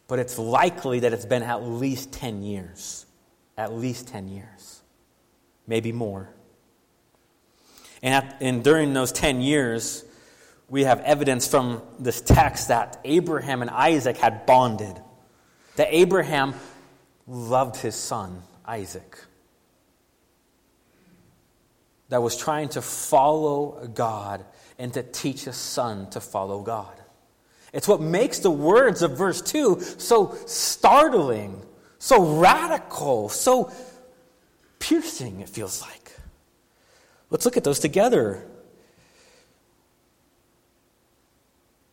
but 0.09 0.19
it's 0.19 0.39
likely 0.39 1.01
that 1.01 1.13
it's 1.13 1.27
been 1.27 1.43
at 1.45 1.63
least 1.63 2.13
10 2.13 2.43
years. 2.43 3.07
At 3.57 3.73
least 3.73 4.09
10 4.09 4.29
years, 4.29 4.83
maybe 5.67 5.91
more. 5.91 6.31
And, 8.03 8.15
at, 8.15 8.37
and 8.41 8.63
during 8.63 8.95
those 8.95 9.11
10 9.11 9.41
years, 9.41 10.05
we 10.69 10.85
have 10.85 11.01
evidence 11.01 11.49
from 11.49 11.83
this 11.99 12.21
text 12.21 12.69
that 12.69 13.01
Abraham 13.05 13.63
and 13.63 13.71
Isaac 13.71 14.17
had 14.17 14.47
bonded, 14.47 15.01
that 15.75 15.89
Abraham 15.91 16.55
loved 17.27 17.77
his 17.77 17.97
son, 17.97 18.43
Isaac 18.65 19.19
that 22.09 22.23
was 22.23 22.37
trying 22.37 22.69
to 22.71 22.83
follow 22.83 23.87
God 23.93 24.45
and 24.79 24.93
to 24.95 25.03
teach 25.03 25.45
his 25.45 25.57
son 25.57 26.09
to 26.11 26.21
follow 26.21 26.63
God. 26.63 26.98
It's 27.73 27.87
what 27.87 28.01
makes 28.01 28.39
the 28.39 28.51
words 28.51 29.03
of 29.03 29.17
verse 29.17 29.43
2 29.43 29.81
so 29.81 30.37
startling, 30.47 31.63
so 31.99 32.39
radical, 32.39 33.29
so 33.29 33.71
piercing, 34.79 35.41
it 35.41 35.49
feels 35.49 35.83
like. 35.83 36.13
Let's 37.31 37.45
look 37.45 37.57
at 37.57 37.65
those 37.65 37.79
together. 37.79 38.45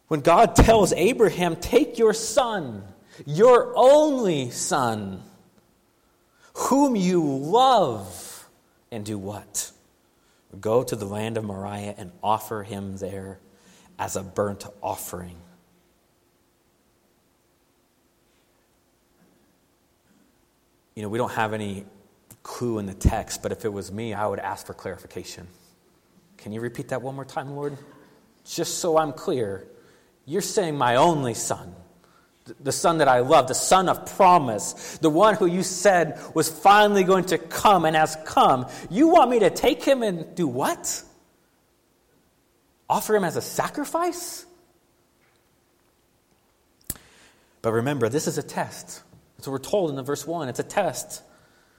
When 0.07 0.21
God 0.21 0.55
tells 0.55 0.93
Abraham, 0.93 1.55
Take 1.55 1.97
your 1.97 2.13
son, 2.13 2.83
your 3.25 3.73
only 3.75 4.51
son, 4.51 5.23
whom 6.53 6.95
you 6.95 7.23
love, 7.23 8.47
and 8.91 9.03
do 9.03 9.17
what? 9.17 9.71
Go 10.59 10.83
to 10.83 10.95
the 10.95 11.05
land 11.05 11.35
of 11.35 11.43
Moriah 11.43 11.95
and 11.97 12.11
offer 12.23 12.63
him 12.63 12.97
there 12.97 13.39
as 13.99 14.15
a 14.15 14.23
burnt 14.23 14.65
offering. 14.81 15.35
You 20.95 21.03
know, 21.03 21.09
we 21.09 21.17
don't 21.17 21.31
have 21.33 21.53
any 21.53 21.85
clue 22.43 22.79
in 22.79 22.85
the 22.85 22.93
text, 22.93 23.43
but 23.43 23.51
if 23.51 23.65
it 23.65 23.69
was 23.73 23.91
me, 23.91 24.13
I 24.13 24.25
would 24.25 24.39
ask 24.39 24.65
for 24.65 24.73
clarification. 24.73 25.47
Can 26.37 26.51
you 26.51 26.61
repeat 26.61 26.89
that 26.89 27.01
one 27.01 27.15
more 27.15 27.25
time, 27.25 27.55
Lord? 27.55 27.77
Just 28.45 28.79
so 28.79 28.97
I'm 28.97 29.11
clear, 29.11 29.67
you're 30.25 30.41
saying 30.41 30.77
my 30.77 30.95
only 30.95 31.33
son 31.33 31.75
the 32.59 32.71
son 32.71 32.99
that 32.99 33.07
I 33.07 33.19
love, 33.19 33.47
the 33.47 33.55
son 33.55 33.89
of 33.89 34.05
promise, 34.15 34.97
the 34.99 35.09
one 35.09 35.35
who 35.35 35.47
you 35.47 35.63
said 35.63 36.19
was 36.35 36.47
finally 36.47 37.03
going 37.03 37.25
to 37.25 37.37
come 37.37 37.85
and 37.85 37.95
has 37.95 38.15
come. 38.25 38.67
You 38.89 39.07
want 39.07 39.31
me 39.31 39.39
to 39.39 39.49
take 39.49 39.83
him 39.83 40.03
and 40.03 40.35
do 40.35 40.47
what? 40.47 41.03
Offer 42.87 43.15
him 43.15 43.23
as 43.23 43.35
a 43.35 43.41
sacrifice? 43.41 44.45
But 47.63 47.71
remember, 47.71 48.09
this 48.09 48.27
is 48.27 48.37
a 48.37 48.43
test. 48.43 49.01
What 49.45 49.53
we're 49.53 49.59
told 49.59 49.89
in 49.89 49.95
the 49.95 50.03
verse 50.03 50.25
1. 50.25 50.49
It's 50.49 50.59
a 50.59 50.63
test. 50.63 51.21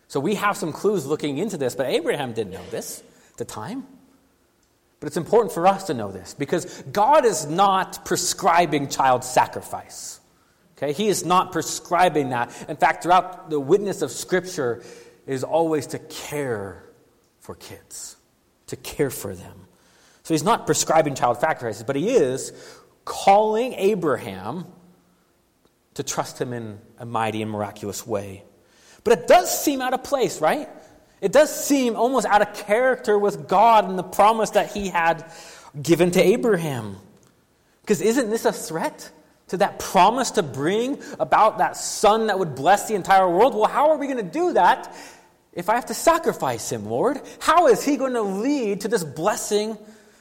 So 0.08 0.20
we 0.20 0.36
have 0.36 0.56
some 0.56 0.72
clues 0.72 1.06
looking 1.06 1.38
into 1.38 1.56
this, 1.56 1.74
but 1.74 1.86
Abraham 1.86 2.32
didn't 2.32 2.52
know 2.52 2.64
this 2.70 3.02
at 3.32 3.36
the 3.38 3.44
time. 3.44 3.86
But 5.00 5.08
it's 5.08 5.16
important 5.16 5.52
for 5.52 5.66
us 5.66 5.84
to 5.84 5.94
know 5.94 6.10
this 6.10 6.34
because 6.34 6.82
God 6.82 7.24
is 7.24 7.46
not 7.46 8.04
prescribing 8.04 8.88
child 8.88 9.24
sacrifice. 9.24 10.20
Okay? 10.76 10.92
He 10.92 11.08
is 11.08 11.24
not 11.24 11.52
prescribing 11.52 12.30
that. 12.30 12.50
In 12.68 12.76
fact, 12.76 13.02
throughout 13.02 13.50
the 13.50 13.60
witness 13.60 14.02
of 14.02 14.10
Scripture 14.10 14.82
is 15.26 15.44
always 15.44 15.88
to 15.88 15.98
care 15.98 16.84
for 17.40 17.54
kids, 17.54 18.16
to 18.68 18.76
care 18.76 19.10
for 19.10 19.34
them. 19.34 19.66
So 20.22 20.34
he's 20.34 20.42
not 20.42 20.66
prescribing 20.66 21.14
child 21.14 21.38
sacrifices, 21.38 21.84
but 21.84 21.96
he 21.96 22.10
is 22.10 22.52
calling 23.04 23.74
Abraham 23.74 24.66
to 25.96 26.02
trust 26.02 26.40
him 26.40 26.52
in 26.52 26.78
a 26.98 27.06
mighty 27.06 27.42
and 27.42 27.50
miraculous 27.50 28.06
way. 28.06 28.44
But 29.02 29.18
it 29.18 29.26
does 29.26 29.62
seem 29.62 29.80
out 29.80 29.94
of 29.94 30.04
place, 30.04 30.40
right? 30.40 30.68
It 31.20 31.32
does 31.32 31.52
seem 31.64 31.96
almost 31.96 32.26
out 32.26 32.42
of 32.42 32.54
character 32.66 33.18
with 33.18 33.48
God 33.48 33.88
and 33.88 33.98
the 33.98 34.02
promise 34.02 34.50
that 34.50 34.72
he 34.72 34.88
had 34.88 35.30
given 35.80 36.10
to 36.12 36.22
Abraham. 36.22 36.96
Because 37.80 38.00
isn't 38.00 38.30
this 38.30 38.44
a 38.44 38.52
threat 38.52 39.10
to 39.48 39.56
that 39.58 39.78
promise 39.78 40.32
to 40.32 40.42
bring 40.42 41.02
about 41.18 41.58
that 41.58 41.76
son 41.76 42.26
that 42.26 42.38
would 42.38 42.54
bless 42.54 42.88
the 42.88 42.94
entire 42.94 43.28
world? 43.28 43.54
Well, 43.54 43.68
how 43.68 43.90
are 43.90 43.96
we 43.96 44.06
going 44.06 44.18
to 44.18 44.22
do 44.22 44.52
that 44.52 44.94
if 45.52 45.70
I 45.70 45.76
have 45.76 45.86
to 45.86 45.94
sacrifice 45.94 46.70
him, 46.70 46.84
Lord? 46.84 47.20
How 47.38 47.68
is 47.68 47.82
he 47.82 47.96
going 47.96 48.12
to 48.12 48.22
lead 48.22 48.82
to 48.82 48.88
this 48.88 49.04
blessing 49.04 49.78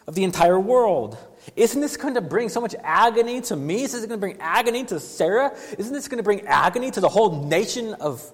of 0.08 0.15
the 0.15 0.24
entire 0.24 0.60
world? 0.60 1.17
Isn't 1.55 1.81
this 1.81 1.97
going 1.97 2.15
to 2.15 2.21
bring 2.21 2.49
so 2.49 2.61
much 2.61 2.75
agony 2.83 3.41
to 3.41 3.55
me? 3.55 3.83
Isn't 3.83 3.99
this 3.99 4.07
going 4.07 4.19
to 4.19 4.25
bring 4.25 4.37
agony 4.39 4.83
to 4.85 4.99
Sarah? 4.99 5.55
Isn't 5.77 5.93
this 5.93 6.07
going 6.07 6.17
to 6.17 6.23
bring 6.23 6.41
agony 6.41 6.91
to 6.91 6.99
the 6.99 7.09
whole 7.09 7.45
nation 7.45 7.93
of 7.95 8.31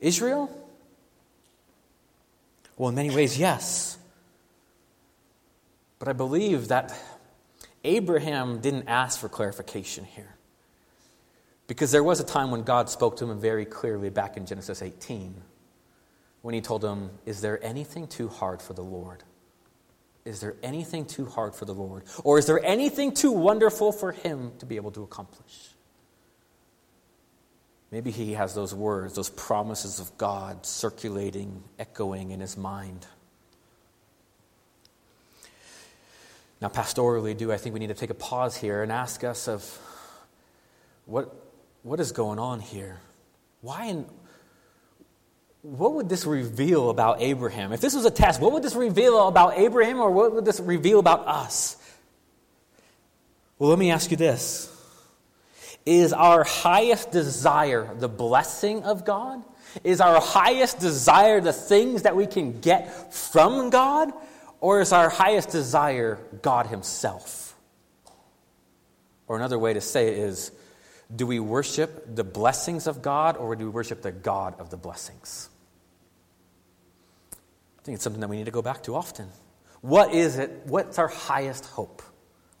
Israel? 0.00 0.50
Well, 2.76 2.88
in 2.88 2.94
many 2.94 3.10
ways, 3.10 3.38
yes. 3.38 3.96
But 5.98 6.08
I 6.08 6.12
believe 6.12 6.68
that 6.68 6.98
Abraham 7.84 8.60
didn't 8.60 8.88
ask 8.88 9.20
for 9.20 9.28
clarification 9.28 10.04
here. 10.04 10.34
Because 11.68 11.92
there 11.92 12.02
was 12.02 12.20
a 12.20 12.24
time 12.24 12.50
when 12.50 12.62
God 12.62 12.90
spoke 12.90 13.16
to 13.18 13.30
him 13.30 13.40
very 13.40 13.64
clearly 13.64 14.10
back 14.10 14.36
in 14.36 14.46
Genesis 14.46 14.82
18 14.82 15.34
when 16.42 16.54
he 16.54 16.60
told 16.60 16.84
him, 16.84 17.10
Is 17.24 17.40
there 17.40 17.64
anything 17.64 18.08
too 18.08 18.28
hard 18.28 18.60
for 18.60 18.74
the 18.74 18.82
Lord? 18.82 19.22
Is 20.24 20.40
there 20.40 20.56
anything 20.62 21.04
too 21.04 21.26
hard 21.26 21.54
for 21.54 21.64
the 21.64 21.74
Lord? 21.74 22.04
Or 22.22 22.38
is 22.38 22.46
there 22.46 22.64
anything 22.64 23.12
too 23.12 23.32
wonderful 23.32 23.90
for 23.90 24.12
him 24.12 24.52
to 24.58 24.66
be 24.66 24.76
able 24.76 24.92
to 24.92 25.02
accomplish? 25.02 25.70
Maybe 27.90 28.10
he 28.10 28.32
has 28.32 28.54
those 28.54 28.74
words, 28.74 29.14
those 29.14 29.28
promises 29.28 30.00
of 30.00 30.16
God 30.16 30.64
circulating, 30.64 31.62
echoing 31.78 32.30
in 32.30 32.40
his 32.40 32.56
mind. 32.56 33.06
Now, 36.60 36.68
pastorally, 36.68 37.36
do 37.36 37.52
I 37.52 37.56
think 37.56 37.74
we 37.74 37.80
need 37.80 37.88
to 37.88 37.94
take 37.94 38.10
a 38.10 38.14
pause 38.14 38.56
here 38.56 38.82
and 38.82 38.92
ask 38.92 39.24
us 39.24 39.48
of 39.48 39.78
what, 41.06 41.34
what 41.82 41.98
is 41.98 42.12
going 42.12 42.38
on 42.38 42.60
here? 42.60 43.00
Why 43.60 43.86
in, 43.86 44.06
what 45.62 45.94
would 45.94 46.08
this 46.08 46.26
reveal 46.26 46.90
about 46.90 47.22
Abraham? 47.22 47.72
If 47.72 47.80
this 47.80 47.94
was 47.94 48.04
a 48.04 48.10
test, 48.10 48.40
what 48.40 48.52
would 48.52 48.64
this 48.64 48.74
reveal 48.74 49.28
about 49.28 49.56
Abraham 49.56 50.00
or 50.00 50.10
what 50.10 50.34
would 50.34 50.44
this 50.44 50.60
reveal 50.60 50.98
about 50.98 51.26
us? 51.26 51.76
Well, 53.58 53.70
let 53.70 53.78
me 53.78 53.92
ask 53.92 54.10
you 54.10 54.16
this 54.16 54.68
Is 55.86 56.12
our 56.12 56.42
highest 56.42 57.12
desire 57.12 57.94
the 57.94 58.08
blessing 58.08 58.82
of 58.82 59.04
God? 59.04 59.42
Is 59.84 60.00
our 60.00 60.20
highest 60.20 60.80
desire 60.80 61.40
the 61.40 61.52
things 61.52 62.02
that 62.02 62.16
we 62.16 62.26
can 62.26 62.60
get 62.60 63.14
from 63.14 63.70
God? 63.70 64.12
Or 64.60 64.80
is 64.80 64.92
our 64.92 65.08
highest 65.08 65.50
desire 65.50 66.18
God 66.42 66.66
Himself? 66.66 67.56
Or 69.26 69.36
another 69.36 69.58
way 69.58 69.74
to 69.74 69.80
say 69.80 70.08
it 70.08 70.18
is 70.18 70.50
do 71.14 71.26
we 71.26 71.40
worship 71.40 72.16
the 72.16 72.24
blessings 72.24 72.86
of 72.86 73.02
God 73.02 73.36
or 73.36 73.54
do 73.54 73.64
we 73.64 73.70
worship 73.70 74.02
the 74.02 74.12
God 74.12 74.58
of 74.58 74.70
the 74.70 74.76
blessings? 74.76 75.50
I 77.82 77.84
think 77.84 77.96
it's 77.96 78.04
something 78.04 78.20
that 78.20 78.28
we 78.28 78.36
need 78.36 78.44
to 78.44 78.52
go 78.52 78.62
back 78.62 78.84
to 78.84 78.94
often. 78.94 79.28
What 79.80 80.14
is 80.14 80.38
it? 80.38 80.62
What's 80.66 81.00
our 81.00 81.08
highest 81.08 81.66
hope? 81.66 82.00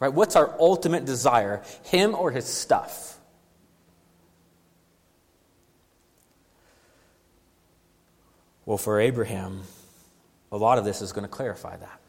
Right? 0.00 0.12
What's 0.12 0.34
our 0.34 0.52
ultimate 0.58 1.04
desire? 1.04 1.62
Him 1.84 2.16
or 2.16 2.32
his 2.32 2.44
stuff? 2.44 3.16
Well, 8.66 8.78
for 8.78 9.00
Abraham, 9.00 9.62
a 10.50 10.56
lot 10.56 10.78
of 10.78 10.84
this 10.84 11.02
is 11.02 11.12
going 11.12 11.24
to 11.24 11.28
clarify 11.28 11.76
that. 11.76 12.00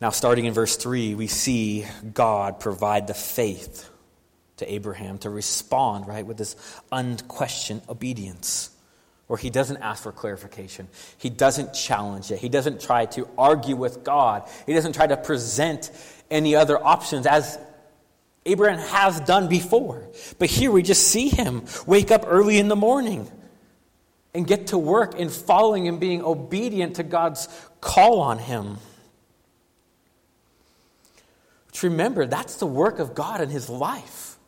Now, 0.00 0.10
starting 0.10 0.46
in 0.46 0.54
verse 0.54 0.76
3, 0.76 1.14
we 1.14 1.26
see 1.26 1.84
God 2.14 2.58
provide 2.58 3.06
the 3.06 3.14
faith 3.14 3.90
to 4.58 4.72
Abraham 4.72 5.18
to 5.18 5.30
respond, 5.30 6.08
right, 6.08 6.24
with 6.24 6.38
this 6.38 6.56
unquestioned 6.90 7.82
obedience 7.86 8.70
where 9.28 9.38
he 9.38 9.50
doesn't 9.50 9.76
ask 9.76 10.02
for 10.02 10.10
clarification. 10.10 10.88
He 11.18 11.30
doesn't 11.30 11.74
challenge 11.74 12.32
it. 12.32 12.38
He 12.38 12.48
doesn't 12.48 12.80
try 12.80 13.06
to 13.06 13.28
argue 13.38 13.76
with 13.76 14.02
God. 14.02 14.48
He 14.66 14.72
doesn't 14.72 14.94
try 14.94 15.06
to 15.06 15.16
present 15.16 15.90
any 16.30 16.56
other 16.56 16.82
options 16.82 17.26
as 17.26 17.58
Abraham 18.46 18.78
has 18.78 19.20
done 19.20 19.48
before. 19.48 20.02
But 20.38 20.48
here 20.48 20.72
we 20.72 20.82
just 20.82 21.08
see 21.08 21.28
him 21.28 21.66
wake 21.86 22.10
up 22.10 22.24
early 22.26 22.58
in 22.58 22.68
the 22.68 22.76
morning 22.76 23.30
and 24.32 24.46
get 24.46 24.68
to 24.68 24.78
work 24.78 25.14
in 25.14 25.28
following 25.28 25.88
and 25.88 26.00
being 26.00 26.22
obedient 26.22 26.96
to 26.96 27.02
God's 27.02 27.48
call 27.82 28.20
on 28.20 28.38
him. 28.38 28.78
But 31.66 31.82
remember, 31.82 32.24
that's 32.24 32.56
the 32.56 32.66
work 32.66 32.98
of 32.98 33.14
God 33.14 33.42
in 33.42 33.50
his 33.50 33.68
life. 33.68 34.38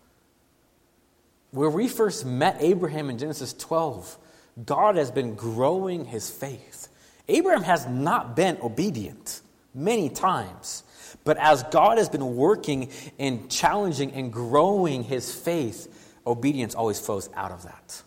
Where 1.50 1.68
we 1.68 1.86
first 1.86 2.24
met 2.24 2.56
Abraham 2.60 3.10
in 3.10 3.18
Genesis 3.18 3.52
12, 3.52 4.16
God 4.64 4.96
has 4.96 5.10
been 5.10 5.34
growing 5.34 6.04
his 6.04 6.30
faith. 6.30 6.88
Abraham 7.28 7.62
has 7.62 7.86
not 7.86 8.34
been 8.34 8.58
obedient 8.62 9.40
many 9.74 10.08
times, 10.08 10.82
but 11.24 11.36
as 11.38 11.62
God 11.64 11.98
has 11.98 12.08
been 12.08 12.36
working 12.36 12.90
and 13.18 13.50
challenging 13.50 14.12
and 14.12 14.32
growing 14.32 15.04
his 15.04 15.32
faith, 15.34 16.18
obedience 16.26 16.74
always 16.74 16.98
flows 16.98 17.28
out 17.34 17.52
of 17.52 17.62
that. 17.64 18.02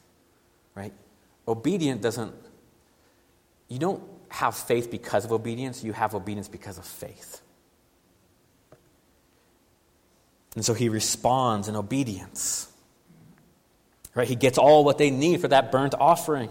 Right? 0.76 0.94
Obedient 1.48 2.02
doesn't, 2.02 2.34
you 3.70 3.80
don't 3.80 4.04
have 4.30 4.56
faith 4.56 4.90
because 4.92 5.26
of 5.26 5.32
obedience, 5.32 5.84
you 5.84 5.94
have 5.94 6.16
obedience 6.16 6.48
because 6.48 6.78
of 6.78 6.86
faith. 6.86 7.42
And 10.56 10.66
so 10.66 10.74
he 10.74 10.90
responds 10.90 11.68
in 11.68 11.76
obedience. 11.76 12.73
Right? 14.16 14.28
He 14.28 14.36
gets 14.36 14.58
all 14.58 14.84
what 14.84 14.98
they 14.98 15.10
need 15.10 15.42
for 15.42 15.48
that 15.48 15.72
burnt 15.72 15.96
offering. 16.00 16.50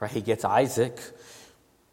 Right? 0.00 0.10
He 0.10 0.20
gets 0.20 0.44
Isaac. 0.44 1.00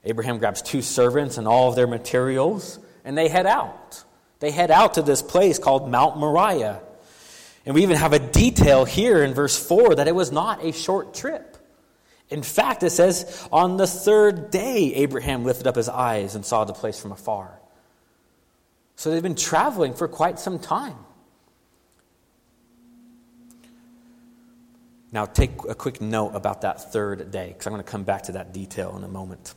Abraham 0.03 0.37
grabs 0.37 0.61
two 0.61 0.81
servants 0.81 1.37
and 1.37 1.47
all 1.47 1.69
of 1.69 1.75
their 1.75 1.87
materials, 1.87 2.79
and 3.05 3.17
they 3.17 3.29
head 3.29 3.45
out. 3.45 4.03
They 4.39 4.51
head 4.51 4.71
out 4.71 4.95
to 4.95 5.01
this 5.01 5.21
place 5.21 5.59
called 5.59 5.89
Mount 5.89 6.17
Moriah. 6.17 6.81
And 7.65 7.75
we 7.75 7.83
even 7.83 7.95
have 7.95 8.11
a 8.11 8.19
detail 8.19 8.83
here 8.83 9.23
in 9.23 9.33
verse 9.33 9.57
4 9.57 9.95
that 9.95 10.07
it 10.07 10.15
was 10.15 10.31
not 10.31 10.65
a 10.65 10.73
short 10.73 11.13
trip. 11.13 11.57
In 12.29 12.43
fact, 12.43 12.83
it 12.83 12.89
says, 12.89 13.47
on 13.51 13.77
the 13.77 13.87
third 13.87 14.51
day, 14.51 14.93
Abraham 14.95 15.45
lifted 15.45 15.67
up 15.67 15.75
his 15.75 15.87
eyes 15.87 16.35
and 16.35 16.45
saw 16.45 16.65
the 16.65 16.73
place 16.73 16.99
from 16.99 17.11
afar. 17.11 17.57
So 18.95 19.11
they've 19.11 19.23
been 19.23 19.35
traveling 19.35 19.93
for 19.93 20.07
quite 20.07 20.39
some 20.39 20.59
time. 20.59 20.97
Now, 25.13 25.25
take 25.25 25.51
a 25.69 25.75
quick 25.75 26.01
note 26.01 26.31
about 26.33 26.61
that 26.61 26.91
third 26.91 27.29
day, 27.29 27.49
because 27.49 27.67
I'm 27.67 27.73
going 27.73 27.83
to 27.83 27.89
come 27.89 28.03
back 28.03 28.23
to 28.23 28.31
that 28.33 28.51
detail 28.51 28.97
in 28.97 29.03
a 29.03 29.07
moment. 29.07 29.53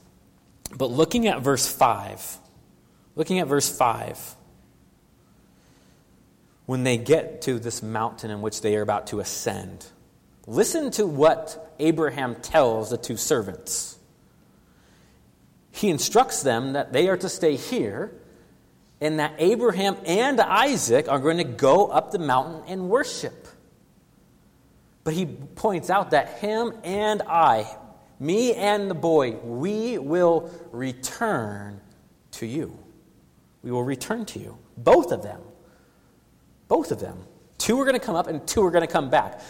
But 0.76 0.90
looking 0.90 1.26
at 1.28 1.40
verse 1.40 1.66
5, 1.66 2.38
looking 3.14 3.38
at 3.38 3.48
verse 3.48 3.74
5, 3.74 4.36
when 6.66 6.84
they 6.84 6.98
get 6.98 7.40
to 7.42 7.58
this 7.58 7.82
mountain 7.82 8.30
in 8.30 8.42
which 8.42 8.60
they 8.60 8.76
are 8.76 8.82
about 8.82 9.06
to 9.08 9.20
ascend, 9.20 9.86
listen 10.46 10.90
to 10.90 11.06
what 11.06 11.74
Abraham 11.78 12.34
tells 12.34 12.90
the 12.90 12.98
two 12.98 13.16
servants. 13.16 13.96
He 15.70 15.88
instructs 15.88 16.42
them 16.42 16.74
that 16.74 16.92
they 16.92 17.08
are 17.08 17.16
to 17.16 17.30
stay 17.30 17.56
here 17.56 18.12
and 19.00 19.20
that 19.20 19.34
Abraham 19.38 19.96
and 20.04 20.38
Isaac 20.38 21.08
are 21.08 21.18
going 21.18 21.38
to 21.38 21.44
go 21.44 21.86
up 21.86 22.10
the 22.10 22.18
mountain 22.18 22.62
and 22.66 22.90
worship. 22.90 23.48
But 25.06 25.14
he 25.14 25.24
points 25.24 25.88
out 25.88 26.10
that 26.10 26.40
him 26.40 26.72
and 26.82 27.22
I, 27.22 27.72
me 28.18 28.54
and 28.54 28.90
the 28.90 28.94
boy, 28.94 29.36
we 29.36 29.98
will 29.98 30.50
return 30.72 31.80
to 32.32 32.44
you. 32.44 32.76
We 33.62 33.70
will 33.70 33.84
return 33.84 34.26
to 34.26 34.40
you. 34.40 34.58
Both 34.76 35.12
of 35.12 35.22
them. 35.22 35.40
Both 36.66 36.90
of 36.90 36.98
them. 36.98 37.18
Two 37.56 37.80
are 37.80 37.84
going 37.84 37.94
to 37.94 38.04
come 38.04 38.16
up 38.16 38.26
and 38.26 38.44
two 38.48 38.64
are 38.64 38.72
going 38.72 38.84
to 38.84 38.92
come 38.92 39.08
back. 39.08 39.40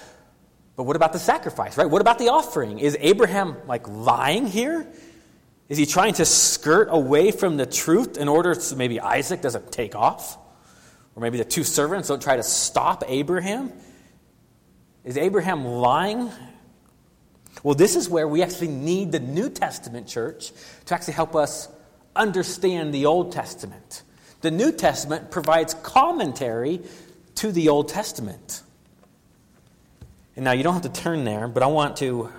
But 0.77 0.83
what 0.83 0.95
about 0.95 1.15
the 1.15 1.19
sacrifice, 1.19 1.79
right? 1.79 1.89
What 1.89 2.03
about 2.03 2.19
the 2.19 2.29
offering? 2.29 2.79
Is 2.79 2.95
Abraham 3.01 3.57
like 3.67 3.89
lying 3.89 4.47
here? 4.47 4.87
Is 5.71 5.79
he 5.79 5.87
trying 5.87 6.13
to 6.15 6.27
skirt 6.27 6.89
away 6.91 7.31
from 7.31 7.57
the 7.57 7.65
truth 7.65 8.19
in 8.19 8.29
order 8.29 8.55
so 8.57 8.77
maybe 8.77 9.01
Isaac 9.01 9.41
doesn't 9.41 9.73
take 9.73 9.97
off? 9.97 10.37
Or 11.15 11.23
maybe 11.23 11.39
the 11.39 11.47
two 11.47 11.65
servants 11.65 12.09
don't 12.09 12.21
try 12.21 12.37
to 12.37 12.43
stop 12.43 13.05
Abraham? 13.09 13.73
Is 15.07 15.17
Abraham 15.17 15.65
lying? 15.65 16.33
Well, 17.63 17.77
this 17.77 17.95
is 17.95 18.09
where 18.09 18.27
we 18.27 18.43
actually 18.43 18.69
need 18.69 19.13
the 19.13 19.21
New 19.21 19.49
Testament 19.49 20.09
church 20.09 20.51
to 20.87 20.95
actually 20.95 21.15
help 21.15 21.37
us 21.37 21.69
understand 22.17 22.93
the 22.93 23.07
Old 23.07 23.31
Testament. 23.31 24.03
The 24.41 24.51
New 24.51 24.73
Testament 24.73 25.31
provides 25.31 25.75
commentary 25.75 26.81
to 27.37 27.53
the 27.53 27.69
Old 27.69 27.89
Testament. 27.89 28.63
And 30.35 30.45
now 30.45 30.51
you 30.51 30.65
don't 30.65 30.75
have 30.75 30.93
to 30.93 31.01
turn 31.01 31.25
there, 31.25 31.47
but 31.47 31.63
I 31.63 31.67
want 31.67 31.99
to, 31.99 32.33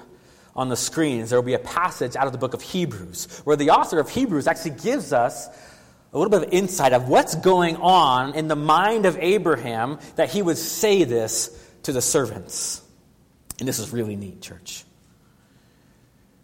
on 0.54 0.68
the 0.68 0.76
screens, 0.76 1.30
there 1.30 1.40
will 1.40 1.46
be 1.46 1.54
a 1.54 1.60
passage 1.60 2.18
out 2.18 2.28
of 2.28 2.34
the 2.34 2.38
book 2.38 2.54
of 2.54 2.62
Hebrews 2.62 3.44
where 3.46 3.56
the 3.56 3.70
author 3.70 3.98
of 3.98 4.10
Hebrews 4.10 4.46
actually 4.46 4.72
gives 4.72 5.14
us 5.14 5.48
a 6.12 6.18
little 6.18 6.32
bit 6.32 6.50
of 6.50 6.54
insight 6.54 6.92
of 6.92 7.08
what's 7.08 7.36
going 7.36 7.78
on 7.78 8.36
in 8.36 8.50
the 8.50 8.58
mind 8.58 9.06
of 9.06 9.18
Abraham 9.22 10.00
that 10.18 10.30
he 10.30 10.42
would 10.42 10.58
say 10.58 11.06
this 11.06 11.64
to 11.88 11.93
the 11.93 12.02
servants. 12.02 12.82
And 13.60 13.67
this 13.67 13.80
is 13.80 13.93
really 13.93 14.17
neat, 14.17 14.41
church. 14.41 14.84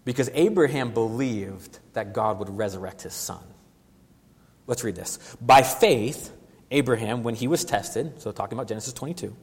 Because 0.06 0.30
Abraham 0.34 0.94
believed 0.94 1.80
that 1.92 2.14
God 2.14 2.40
would 2.40 2.50
resurrect 2.50 3.02
his 3.02 3.14
son. 3.14 3.44
Let's 4.68 4.86
read 4.86 4.96
this. 4.96 5.36
By 5.42 5.64
faith, 5.64 6.32
Abraham, 6.72 7.24
when 7.24 7.36
he 7.36 7.50
was 7.50 7.66
tested, 7.66 8.22
so 8.22 8.32
talking 8.32 8.58
about 8.58 8.70
Genesis 8.70 8.94
22, 8.94 9.36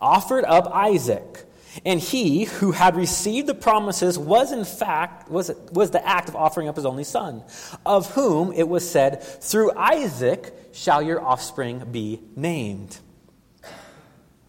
offered 0.00 0.44
up 0.44 0.66
Isaac. 0.74 1.44
And 1.86 2.00
he 2.00 2.44
who 2.44 2.72
had 2.72 2.96
received 2.96 3.46
the 3.46 3.54
promises 3.54 4.18
was 4.18 4.50
in 4.50 4.64
fact 4.64 5.30
was, 5.30 5.52
was 5.70 5.92
the 5.92 6.04
act 6.04 6.28
of 6.28 6.34
offering 6.34 6.66
up 6.66 6.74
his 6.74 6.84
only 6.84 7.04
son, 7.04 7.44
of 7.86 8.10
whom 8.10 8.52
it 8.52 8.68
was 8.68 8.90
said, 8.90 9.22
Through 9.22 9.70
Isaac 9.76 10.52
shall 10.72 11.00
your 11.00 11.24
offspring 11.24 11.84
be 11.92 12.20
named. 12.34 12.98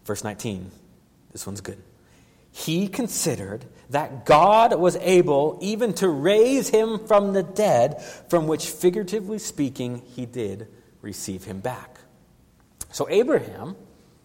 Verse 0.04 0.24
19. 0.24 0.72
This 1.32 1.46
one's 1.46 1.60
good. 1.60 1.82
He 2.52 2.88
considered 2.88 3.64
that 3.90 4.26
God 4.26 4.78
was 4.78 4.96
able 4.96 5.58
even 5.60 5.92
to 5.94 6.08
raise 6.08 6.68
him 6.68 7.06
from 7.06 7.32
the 7.32 7.42
dead, 7.42 8.02
from 8.28 8.46
which, 8.46 8.66
figuratively 8.68 9.38
speaking, 9.38 10.02
he 10.14 10.26
did 10.26 10.68
receive 11.00 11.44
him 11.44 11.60
back. 11.60 12.00
So, 12.92 13.08
Abraham, 13.08 13.76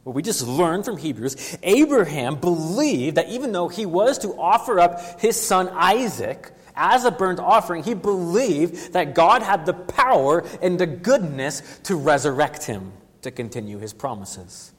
what 0.03 0.15
we 0.15 0.21
just 0.21 0.45
learned 0.45 0.85
from 0.85 0.97
Hebrews, 0.97 1.57
Abraham 1.63 2.35
believed 2.35 3.17
that 3.17 3.29
even 3.29 3.51
though 3.51 3.67
he 3.67 3.85
was 3.85 4.19
to 4.19 4.29
offer 4.39 4.79
up 4.79 5.19
his 5.19 5.39
son 5.39 5.69
Isaac 5.69 6.51
as 6.75 7.05
a 7.05 7.11
burnt 7.11 7.39
offering, 7.39 7.83
he 7.83 7.93
believed 7.93 8.93
that 8.93 9.15
God 9.15 9.41
had 9.41 9.65
the 9.65 9.73
power 9.73 10.43
and 10.61 10.79
the 10.79 10.87
goodness 10.87 11.61
to 11.83 11.95
resurrect 11.95 12.63
him 12.63 12.91
to 13.21 13.31
continue 13.31 13.79
his 13.79 13.93
promises. 13.93 14.73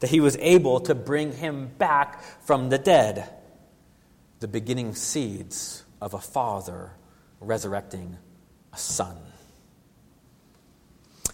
That 0.00 0.10
he 0.10 0.20
was 0.20 0.36
able 0.38 0.80
to 0.80 0.94
bring 0.94 1.32
him 1.32 1.70
back 1.78 2.22
from 2.42 2.68
the 2.68 2.78
dead 2.78 3.28
the 4.40 4.48
beginning 4.48 4.94
seeds 4.94 5.84
of 6.02 6.12
a 6.12 6.18
father 6.18 6.92
resurrecting 7.40 8.18
a 8.74 8.76
son. 8.76 9.16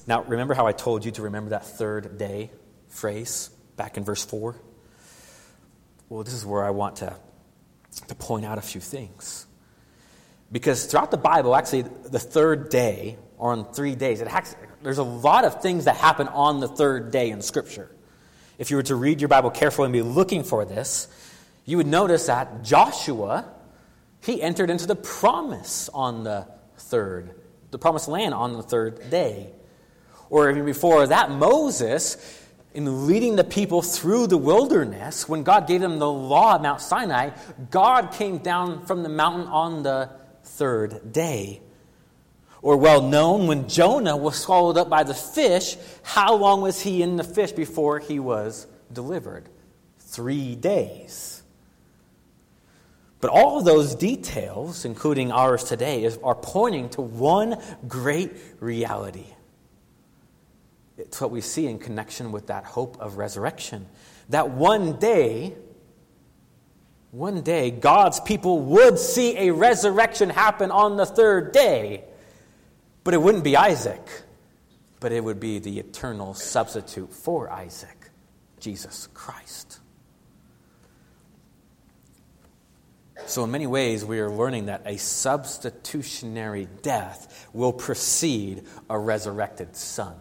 Now, 0.07 0.23
remember 0.23 0.55
how 0.55 0.69
I 0.69 0.73
told 0.73 1.05
you 1.05 1.11
to 1.13 1.23
remember 1.23 1.51
that 1.51 1.67
third 1.67 2.19
day 2.19 2.51
phrase 2.89 3.51
back 3.77 3.97
in 3.97 4.05
verse 4.05 4.25
4? 4.25 4.55
Well, 6.09 6.23
this 6.23 6.35
is 6.35 6.47
where 6.47 6.65
I 6.65 6.71
want 6.71 6.97
to, 6.97 7.17
to 8.09 8.15
point 8.15 8.45
out 8.45 8.59
a 8.59 8.63
few 8.63 8.81
things. 8.81 9.47
Because 10.53 10.87
throughout 10.87 11.11
the 11.11 11.17
Bible, 11.17 11.55
actually, 11.55 11.83
the 11.83 12.19
third 12.19 12.69
day, 12.69 13.19
or 13.39 13.53
on 13.53 13.73
three 13.73 13.95
days, 13.95 14.21
it 14.21 14.29
has, 14.29 14.57
there's 14.83 14.99
a 14.99 15.03
lot 15.03 15.45
of 15.45 15.63
things 15.63 15.85
that 15.87 15.97
happen 15.97 16.29
on 16.29 16.61
the 16.61 16.69
third 16.69 17.11
day 17.11 17.31
in 17.31 17.43
Scripture. 17.43 17.91
If 18.61 18.71
you 18.71 18.77
were 18.77 18.83
to 18.85 18.95
read 18.95 19.23
your 19.23 19.29
Bible 19.29 19.51
carefully 19.51 19.87
and 19.87 19.93
be 19.95 20.03
looking 20.03 20.45
for 20.45 20.67
this, 20.67 21.09
you 21.65 21.79
would 21.79 21.87
notice 21.87 22.27
that 22.27 22.63
Joshua, 22.63 23.47
he 24.21 24.43
entered 24.43 24.69
into 24.69 24.87
the 24.87 24.95
promise 24.95 25.89
on 25.95 26.25
the 26.25 26.47
third, 26.77 27.35
the 27.71 27.79
promised 27.79 28.07
land 28.07 28.35
on 28.35 28.53
the 28.53 28.63
third 28.63 29.09
day. 29.09 29.51
Or 30.29 30.51
even 30.51 30.67
before 30.67 31.07
that, 31.07 31.31
Moses, 31.31 32.19
in 32.75 33.07
leading 33.07 33.37
the 33.37 33.45
people 33.45 33.81
through 33.81 34.27
the 34.27 34.37
wilderness, 34.37 35.27
when 35.27 35.43
God 35.43 35.67
gave 35.67 35.81
them 35.81 35.99
the 35.99 36.13
law 36.13 36.57
at 36.57 36.61
Mount 36.61 36.83
Sinai, 36.83 37.31
God 37.71 38.13
came 38.13 38.39
down 38.39 38.85
from 38.85 39.03
the 39.03 39.09
mountain 39.09 39.49
on 39.49 39.83
the 39.85 40.11
third 40.45 41.15
day. 41.15 41.63
Or 42.63 42.77
well 42.77 43.01
known, 43.01 43.47
when 43.47 43.69
Jonah 43.69 44.17
was 44.17 44.37
swallowed 44.37 44.77
up 44.77 44.91
by 44.91 45.03
the 45.03 45.15
fish, 45.15 45.77
how 46.03 46.35
long 46.35 46.61
was 46.61 46.81
he 46.81 47.03
in 47.03 47.17
the 47.17 47.25
fish 47.25 47.53
before 47.53 47.99
he 47.99 48.19
was 48.19 48.67
delivered? 48.93 49.49
Three 49.99 50.57
days. 50.57 51.43
But 53.21 53.31
all 53.31 53.59
of 53.59 53.65
those 53.65 53.95
details, 53.95 54.85
including 54.85 55.31
ours 55.31 55.65
today, 55.65 56.05
is, 56.05 56.19
are 56.23 56.35
pointing 56.35 56.89
to 56.91 57.03
one 57.03 57.61
great 57.87 58.33
reality. 58.61 59.27
It's 60.97 61.21
what 61.21 61.31
we 61.31 61.41
see 61.41 61.67
in 61.67 61.79
connection 61.79 62.33
with 62.33 62.49
that 62.49 62.65
hope 62.65 62.99
of 63.01 63.17
resurrection. 63.17 63.87
That 64.29 64.51
one 64.51 64.99
day, 64.99 65.55
one 67.11 67.43
day, 67.43 67.71
God's 67.71 68.21
people 68.21 68.61
would 68.61 68.99
see 68.99 69.37
a 69.37 69.51
resurrection 69.51 70.31
happen 70.31 70.71
on 70.71 70.97
the 70.97 71.07
third 71.07 71.53
day. 71.53 72.05
But 73.05 73.15
it 73.15 73.23
wouldn't 73.23 73.45
be 73.45 73.57
Isaac, 73.57 74.07
but 75.01 75.13
it 75.13 75.25
would 75.25 75.41
be 75.41 75.59
the 75.59 75.79
eternal 75.79 76.35
substitute 76.35 77.13
for 77.13 77.51
Isaac, 77.51 78.11
Jesus 78.59 79.09
Christ. 79.15 79.81
So, 83.27 83.45
in 83.45 83.51
many 83.51 83.67
ways, 83.67 84.05
we 84.05 84.19
are 84.21 84.31
learning 84.31 84.67
that 84.67 84.83
a 84.87 84.97
substitutionary 84.97 86.67
death 86.83 87.49
will 87.53 87.73
precede 87.73 88.65
a 88.89 88.99
resurrected 88.99 89.77
son. 89.77 90.15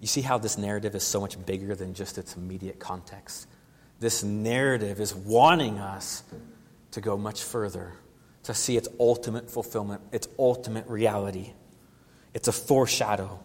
You 0.00 0.06
see 0.06 0.22
how 0.22 0.38
this 0.38 0.56
narrative 0.56 0.94
is 0.94 1.02
so 1.02 1.20
much 1.20 1.44
bigger 1.44 1.74
than 1.74 1.94
just 1.94 2.18
its 2.18 2.36
immediate 2.36 2.78
context? 2.78 3.46
This 4.00 4.22
narrative 4.22 5.00
is 5.00 5.14
wanting 5.14 5.78
us 5.78 6.22
to 6.92 7.00
go 7.00 7.18
much 7.18 7.42
further, 7.42 7.92
to 8.52 8.58
see 8.58 8.76
its 8.76 8.88
ultimate 8.98 9.50
fulfillment, 9.50 10.02
its 10.12 10.28
ultimate 10.38 10.86
reality. 10.86 11.52
It's 12.34 12.48
a 12.48 12.52
foreshadow 12.52 13.40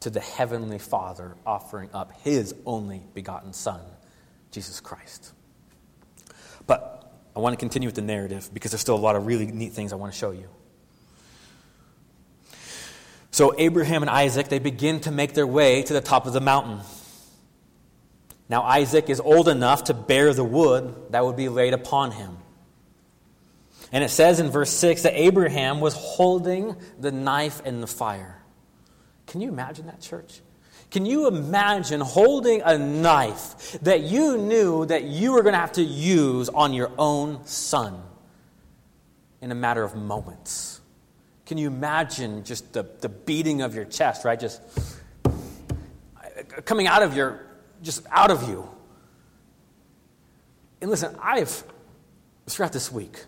to 0.00 0.10
the 0.10 0.20
Heavenly 0.20 0.78
Father 0.78 1.36
offering 1.46 1.90
up 1.92 2.12
His 2.22 2.54
only 2.66 3.02
begotten 3.14 3.52
Son 3.52 3.80
Jesus 4.50 4.80
Christ. 4.80 5.32
But 6.66 7.10
I 7.34 7.40
want 7.40 7.54
to 7.54 7.56
continue 7.58 7.88
with 7.88 7.96
the 7.96 8.02
narrative 8.02 8.50
because 8.52 8.70
there's 8.70 8.80
still 8.80 8.94
a 8.94 8.96
lot 8.96 9.16
of 9.16 9.26
really 9.26 9.46
neat 9.46 9.72
things 9.72 9.92
I 9.92 9.96
want 9.96 10.12
to 10.12 10.18
show 10.18 10.30
you. 10.30 10.48
So 13.30 13.54
Abraham 13.58 14.02
and 14.02 14.10
Isaac, 14.10 14.48
they 14.48 14.58
begin 14.58 15.00
to 15.00 15.10
make 15.10 15.32
their 15.32 15.46
way 15.46 15.82
to 15.82 15.92
the 15.92 16.02
top 16.02 16.26
of 16.26 16.34
the 16.34 16.40
mountain. 16.40 16.80
Now 18.48 18.62
Isaac 18.62 19.08
is 19.08 19.20
old 19.20 19.48
enough 19.48 19.84
to 19.84 19.94
bear 19.94 20.34
the 20.34 20.44
wood 20.44 20.94
that 21.10 21.24
would 21.24 21.36
be 21.36 21.48
laid 21.48 21.72
upon 21.72 22.12
him. 22.12 22.36
And 23.92 24.02
it 24.02 24.08
says 24.08 24.40
in 24.40 24.50
verse 24.50 24.70
6 24.70 25.02
that 25.02 25.14
Abraham 25.14 25.80
was 25.80 25.94
holding 25.94 26.76
the 26.98 27.12
knife 27.12 27.60
in 27.66 27.82
the 27.82 27.86
fire. 27.86 28.42
Can 29.26 29.42
you 29.42 29.48
imagine 29.48 29.86
that, 29.86 30.00
church? 30.00 30.40
Can 30.90 31.06
you 31.06 31.26
imagine 31.26 32.00
holding 32.00 32.62
a 32.62 32.76
knife 32.76 33.78
that 33.82 34.00
you 34.00 34.36
knew 34.38 34.84
that 34.86 35.04
you 35.04 35.32
were 35.32 35.42
going 35.42 35.54
to 35.54 35.58
have 35.58 35.72
to 35.72 35.82
use 35.82 36.48
on 36.48 36.74
your 36.74 36.90
own 36.98 37.46
son 37.46 38.02
in 39.40 39.50
a 39.50 39.54
matter 39.54 39.82
of 39.82 39.94
moments? 39.94 40.80
Can 41.46 41.58
you 41.58 41.66
imagine 41.66 42.44
just 42.44 42.72
the, 42.72 42.86
the 43.00 43.08
beating 43.08 43.62
of 43.62 43.74
your 43.74 43.84
chest, 43.84 44.24
right? 44.24 44.38
Just 44.38 44.60
coming 46.64 46.86
out 46.86 47.02
of 47.02 47.16
your, 47.16 47.46
just 47.82 48.06
out 48.10 48.30
of 48.30 48.48
you. 48.48 48.68
And 50.80 50.90
listen, 50.90 51.16
I've, 51.22 51.64
throughout 52.46 52.72
this 52.72 52.90
week, 52.90 53.24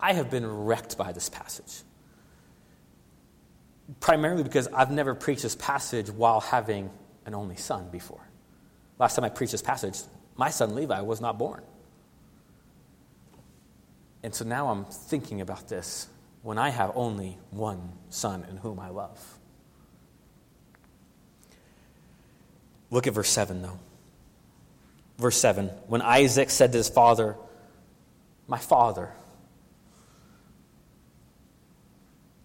I 0.00 0.12
have 0.12 0.30
been 0.30 0.46
wrecked 0.46 0.96
by 0.98 1.12
this 1.12 1.28
passage 1.28 1.82
primarily 4.00 4.42
because 4.42 4.68
I've 4.68 4.90
never 4.90 5.14
preached 5.14 5.42
this 5.42 5.54
passage 5.54 6.10
while 6.10 6.40
having 6.40 6.90
an 7.24 7.34
only 7.34 7.56
son 7.56 7.88
before. 7.90 8.20
Last 8.98 9.16
time 9.16 9.24
I 9.24 9.28
preached 9.28 9.52
this 9.52 9.62
passage, 9.62 9.98
my 10.36 10.50
son 10.50 10.74
Levi 10.74 11.00
was 11.00 11.20
not 11.20 11.38
born. 11.38 11.62
And 14.22 14.34
so 14.34 14.44
now 14.44 14.68
I'm 14.68 14.84
thinking 14.86 15.40
about 15.40 15.68
this 15.68 16.08
when 16.42 16.58
I 16.58 16.70
have 16.70 16.92
only 16.94 17.38
one 17.50 17.92
son 18.10 18.44
in 18.50 18.56
whom 18.56 18.80
I 18.80 18.88
love. 18.88 19.38
Look 22.90 23.06
at 23.06 23.14
verse 23.14 23.28
7, 23.28 23.62
though. 23.62 23.78
Verse 25.18 25.36
7 25.36 25.66
When 25.86 26.02
Isaac 26.02 26.50
said 26.50 26.72
to 26.72 26.78
his 26.78 26.88
father, 26.88 27.36
My 28.48 28.58
father, 28.58 29.12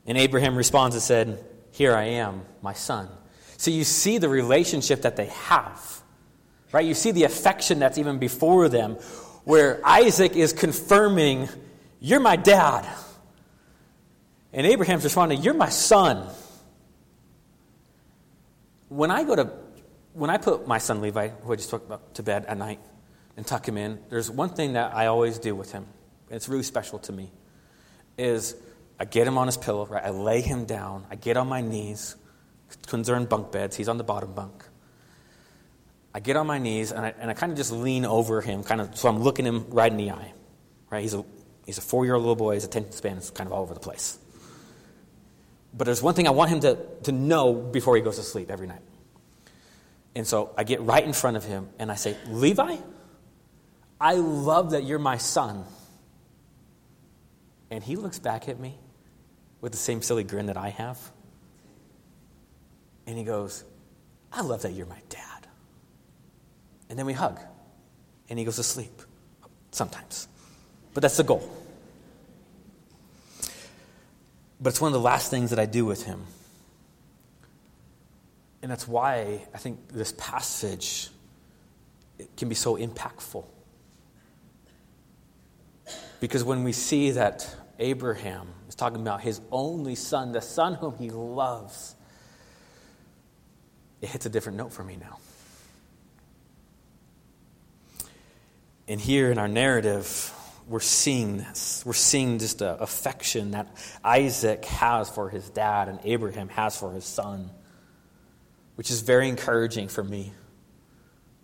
and 0.06 0.18
Abraham 0.18 0.56
responds 0.56 0.96
and 0.96 1.04
said, 1.04 1.44
Here 1.72 1.96
I 1.96 2.04
am, 2.04 2.44
my 2.62 2.74
son. 2.74 3.10
So 3.58 3.72
you 3.72 3.84
see 3.84 4.18
the 4.18 4.30
relationship 4.30 5.04
that 5.04 5.16
they 5.16 5.28
have, 5.28 6.02
right? 6.72 6.86
You 6.86 6.94
see 6.94 7.12
the 7.12 7.26
affection 7.26 7.80
that's 7.80 7.98
even 7.98 8.18
before 8.18 8.70
them, 8.70 8.94
where 9.44 9.80
Isaac 9.86 10.36
is 10.36 10.54
confirming, 10.54 11.50
You're 12.00 12.20
my 12.20 12.36
dad. 12.36 12.88
And 14.54 14.68
Abraham's 14.68 15.04
responding, 15.04 15.42
You're 15.42 15.54
my 15.54 15.70
son. 15.70 16.28
When 18.90 19.12
I 19.12 19.24
go 19.24 19.36
to, 19.36 19.52
when 20.14 20.30
I 20.30 20.38
put 20.38 20.68
my 20.68 20.80
son 20.80 21.02
Levi, 21.02 21.30
who 21.30 21.54
I 21.54 21.56
just 21.56 21.70
took 21.70 21.86
about 21.86 22.16
to 22.16 22.24
bed 22.24 22.46
at 22.46 22.58
night, 22.58 22.80
and 23.38 23.48
tuck 23.48 23.68
him 23.68 23.78
in, 23.78 24.00
there's 24.10 24.30
one 24.30 24.50
thing 24.50 24.74
that 24.74 24.94
I 24.94 25.06
always 25.06 25.40
do 25.40 25.56
with 25.56 25.72
him. 25.72 25.86
It's 26.30 26.50
really 26.50 26.64
special 26.64 27.00
to 27.00 27.14
me. 27.14 27.32
Is 28.18 28.56
I 29.02 29.06
get 29.06 29.26
him 29.26 29.40
on 29.40 29.48
his 29.48 29.58
pillow, 29.58 29.88
right? 29.88 30.04
I 30.04 30.12
lay 30.12 30.42
him 30.42 30.66
down. 30.66 31.08
I 31.10 31.16
get 31.16 31.36
on 31.36 31.50
my 31.50 31.62
knees. 31.62 32.16
In 32.94 33.26
bunk 33.26 33.52
beds. 33.52 33.76
He's 33.76 33.90
on 33.90 33.98
the 33.98 34.04
bottom 34.04 34.32
bunk. 34.34 34.64
I 36.14 36.20
get 36.20 36.36
on 36.36 36.46
my 36.46 36.60
knees 36.60 36.92
and 36.92 37.08
I, 37.08 37.14
and 37.20 37.32
I 37.32 37.34
kind 37.34 37.52
of 37.52 37.58
just 37.58 37.72
lean 37.72 38.06
over 38.06 38.42
him, 38.42 38.64
kind 38.64 38.80
of, 38.80 38.96
so 38.96 39.10
I'm 39.10 39.18
looking 39.24 39.44
him 39.44 39.66
right 39.72 39.92
in 39.92 39.98
the 39.98 40.12
eye. 40.12 40.34
Right? 40.92 41.02
He's 41.02 41.16
a, 41.16 41.26
he's 41.66 41.80
a 41.80 41.82
four 41.82 42.06
year 42.06 42.14
old 42.14 42.22
little 42.22 42.36
boy. 42.36 42.54
His 42.54 42.64
attention 42.64 42.92
span 42.92 43.18
is 43.18 43.32
kind 43.32 43.48
of 43.48 43.54
all 43.54 43.64
over 43.64 43.74
the 43.74 43.80
place. 43.80 44.20
But 45.76 45.86
there's 45.86 46.04
one 46.04 46.14
thing 46.14 46.28
I 46.28 46.32
want 46.32 46.52
him 46.52 46.60
to, 46.60 46.78
to 47.06 47.12
know 47.12 47.54
before 47.54 47.96
he 47.96 48.04
goes 48.04 48.18
to 48.18 48.24
sleep 48.24 48.52
every 48.52 48.68
night. 48.68 48.84
And 50.14 50.28
so 50.28 50.54
I 50.56 50.64
get 50.64 50.80
right 50.82 51.04
in 51.04 51.14
front 51.14 51.38
of 51.38 51.44
him 51.44 51.70
and 51.80 51.92
I 51.92 51.96
say, 51.96 52.16
Levi, 52.28 52.78
I 54.00 54.14
love 54.14 54.72
that 54.72 54.84
you're 54.84 55.00
my 55.00 55.18
son. 55.18 55.66
And 57.72 57.84
he 57.84 57.96
looks 57.96 58.20
back 58.20 58.48
at 58.48 58.60
me 58.60 58.78
with 59.62 59.72
the 59.72 59.78
same 59.78 60.02
silly 60.02 60.24
grin 60.24 60.48
that 60.48 60.58
I 60.58 60.70
have. 60.70 61.00
And 63.08 63.18
he 63.18 63.24
goes, 63.24 63.64
I 64.34 64.42
love 64.42 64.64
that 64.64 64.74
you're 64.74 64.88
my 64.88 65.02
dad. 65.10 65.48
And 66.90 66.98
then 66.98 67.06
we 67.06 67.14
hug. 67.14 67.40
And 68.30 68.38
he 68.38 68.46
goes 68.46 68.58
to 68.58 68.64
sleep. 68.64 69.02
Sometimes. 69.72 70.28
But 70.94 71.02
that's 71.02 71.18
the 71.18 71.24
goal. 71.24 71.50
But 74.60 74.70
it's 74.70 74.82
one 74.82 74.90
of 74.90 74.94
the 74.94 75.00
last 75.00 75.32
things 75.32 75.50
that 75.52 75.60
I 75.60 75.66
do 75.66 75.86
with 75.86 76.04
him. 76.04 76.26
And 78.62 78.70
that's 78.70 78.88
why 78.88 79.42
I 79.54 79.58
think 79.58 79.90
this 79.90 80.14
passage 80.18 81.10
can 82.38 82.48
be 82.48 82.56
so 82.56 82.78
impactful. 82.78 83.44
Because 86.20 86.44
when 86.44 86.64
we 86.64 86.72
see 86.72 87.12
that 87.12 87.56
Abraham 87.80 88.48
talking 88.82 89.00
about 89.00 89.22
his 89.22 89.40
only 89.52 89.94
son, 89.94 90.32
the 90.32 90.42
son 90.42 90.74
whom 90.74 90.98
he 90.98 91.12
loves, 91.12 91.96
it 94.02 94.10
hits 94.10 94.26
a 94.26 94.30
different 94.30 94.58
note 94.58 94.74
for 94.74 94.84
me 94.84 94.98
now. 95.00 95.20
And 98.88 99.00
here 99.00 99.32
in 99.32 99.38
our 99.38 99.48
narrative, 99.48 100.34
we're 100.68 100.80
seeing 100.80 101.38
this. 101.38 101.84
We're 101.86 101.94
seeing 101.94 102.40
just 102.40 102.64
a 102.64 102.82
affection 102.82 103.52
that 103.52 103.68
Isaac 104.04 104.66
has 104.66 105.12
for 105.12 105.30
his 105.30 105.48
dad 105.52 105.88
and 105.88 106.00
Abraham 106.04 106.50
has 106.50 106.76
for 106.76 106.92
his 106.92 107.06
son, 107.06 107.52
which 108.74 108.90
is 108.90 109.02
very 109.02 109.30
encouraging 109.30 109.90
for 109.90 110.04
me 110.04 110.34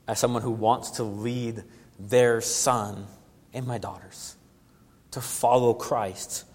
as 0.07 0.17
someone 0.17 0.41
who 0.41 0.49
wants 0.49 0.89
to 0.91 1.03
lead 1.03 1.63
their 1.99 2.41
son 2.41 3.05
and 3.53 3.67
my 3.67 3.77
daughters 3.77 4.35
to 5.11 5.21
follow 5.21 5.75
Christ. 5.75 6.45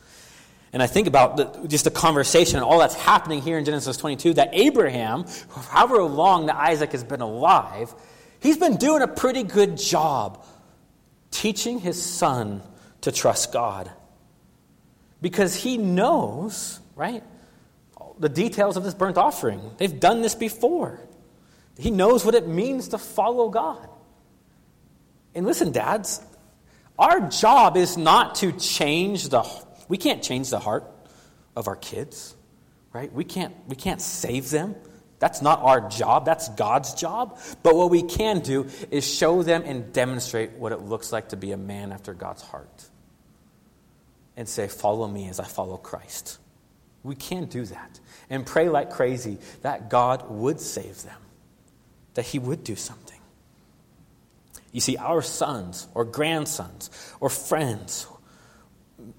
And 0.73 0.83
I 0.83 0.87
think 0.87 1.07
about 1.07 1.37
the, 1.37 1.69
just 1.69 1.85
the 1.85 1.91
conversation 1.91 2.57
and 2.57 2.65
all 2.65 2.79
that's 2.79 2.95
happening 2.95 3.43
here 3.43 3.59
in 3.59 3.65
Genesis 3.65 3.97
22 3.99 4.35
that 4.35 4.51
Abraham, 4.53 5.27
however 5.69 6.03
long 6.03 6.47
that 6.47 6.57
Isaac 6.57 6.93
has 6.93 7.05
been 7.05 7.21
alive, 7.21 7.95
he's 8.41 8.57
been 8.57 8.77
doing 8.77 9.03
a 9.03 9.09
pretty 9.09 9.43
good 9.43 9.77
job 9.77 10.43
teaching 11.31 11.79
his 11.79 12.03
son 12.03 12.63
to 13.03 13.13
trust 13.13 13.53
God. 13.53 13.91
Because 15.21 15.55
he 15.55 15.77
knows, 15.77 16.81
right, 16.97 17.23
the 18.19 18.29
details 18.29 18.77
of 18.77 18.85
this 18.85 18.95
burnt 18.95 19.19
offering. 19.19 19.61
They've 19.77 20.01
done 20.01 20.23
this 20.23 20.35
before. 20.35 21.01
He 21.79 21.91
knows 21.91 22.25
what 22.25 22.35
it 22.35 22.47
means 22.49 22.89
to 22.89 22.99
follow 22.99 23.49
God. 23.49 23.89
And 25.35 25.47
listen, 25.47 25.73
dads, 25.73 26.21
our 26.99 27.29
job 27.29 27.77
is 27.77 27.97
not 27.97 28.37
to 28.37 28.53
change 28.53 29.29
the 29.29 29.43
we 29.93 29.99
can't 29.99 30.23
change 30.23 30.49
the 30.49 30.59
heart 30.59 30.91
of 31.55 31.69
our 31.69 31.77
kids, 31.77 32.35
right? 32.95 33.13
We 33.13 33.25
can't 33.25 33.55
we 33.69 33.77
can't 33.77 34.01
save 34.01 34.49
them. 34.49 34.75
That's 35.19 35.43
not 35.43 35.61
our 35.61 35.87
job, 35.87 36.25
that's 36.25 36.49
God's 36.49 36.95
job. 36.95 37.39
But 37.63 37.77
what 37.77 37.91
we 37.91 38.03
can 38.03 38.41
do 38.41 38.71
is 38.91 39.07
show 39.07 39.43
them 39.43 39.65
and 39.67 39.93
demonstrate 39.93 40.53
what 40.53 40.73
it 40.73 40.81
looks 40.81 41.13
like 41.13 41.29
to 41.29 41.37
be 41.37 41.53
a 41.53 41.59
man 41.59 41.93
after 41.93 42.15
God's 42.15 42.41
heart. 42.41 42.89
And 44.35 44.49
say, 44.49 44.67
Follow 44.67 45.07
me 45.07 45.29
as 45.29 45.39
I 45.39 45.45
follow 45.45 45.77
Christ. 45.77 46.39
We 47.03 47.15
can 47.15 47.45
do 47.45 47.67
that. 47.67 48.01
And 48.31 48.47
pray 48.47 48.71
like 48.71 48.93
crazy 48.93 49.37
that 49.61 49.91
God 49.91 50.31
would 50.31 50.59
save 50.59 51.03
them, 51.03 51.21
that 52.15 52.25
He 52.25 52.39
would 52.39 52.65
do 52.65 52.77
something. 52.77 53.21
You 54.73 54.81
see, 54.81 54.97
our 54.97 55.21
sons 55.21 55.87
or 55.93 56.07
grandsons 56.07 56.89
or 57.21 57.29
friends, 57.29 58.07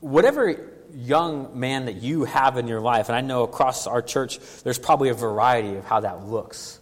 whatever 0.03 0.59
young 0.93 1.57
man 1.57 1.85
that 1.85 1.95
you 1.95 2.25
have 2.25 2.57
in 2.57 2.67
your 2.67 2.81
life, 2.81 3.09
and 3.09 3.15
I 3.15 3.21
know 3.21 3.43
across 3.43 3.87
our 3.87 4.01
church 4.01 4.39
there's 4.63 4.77
probably 4.77 5.09
a 5.09 5.13
variety 5.13 5.75
of 5.75 5.85
how 5.85 6.01
that 6.01 6.25
looks. 6.25 6.79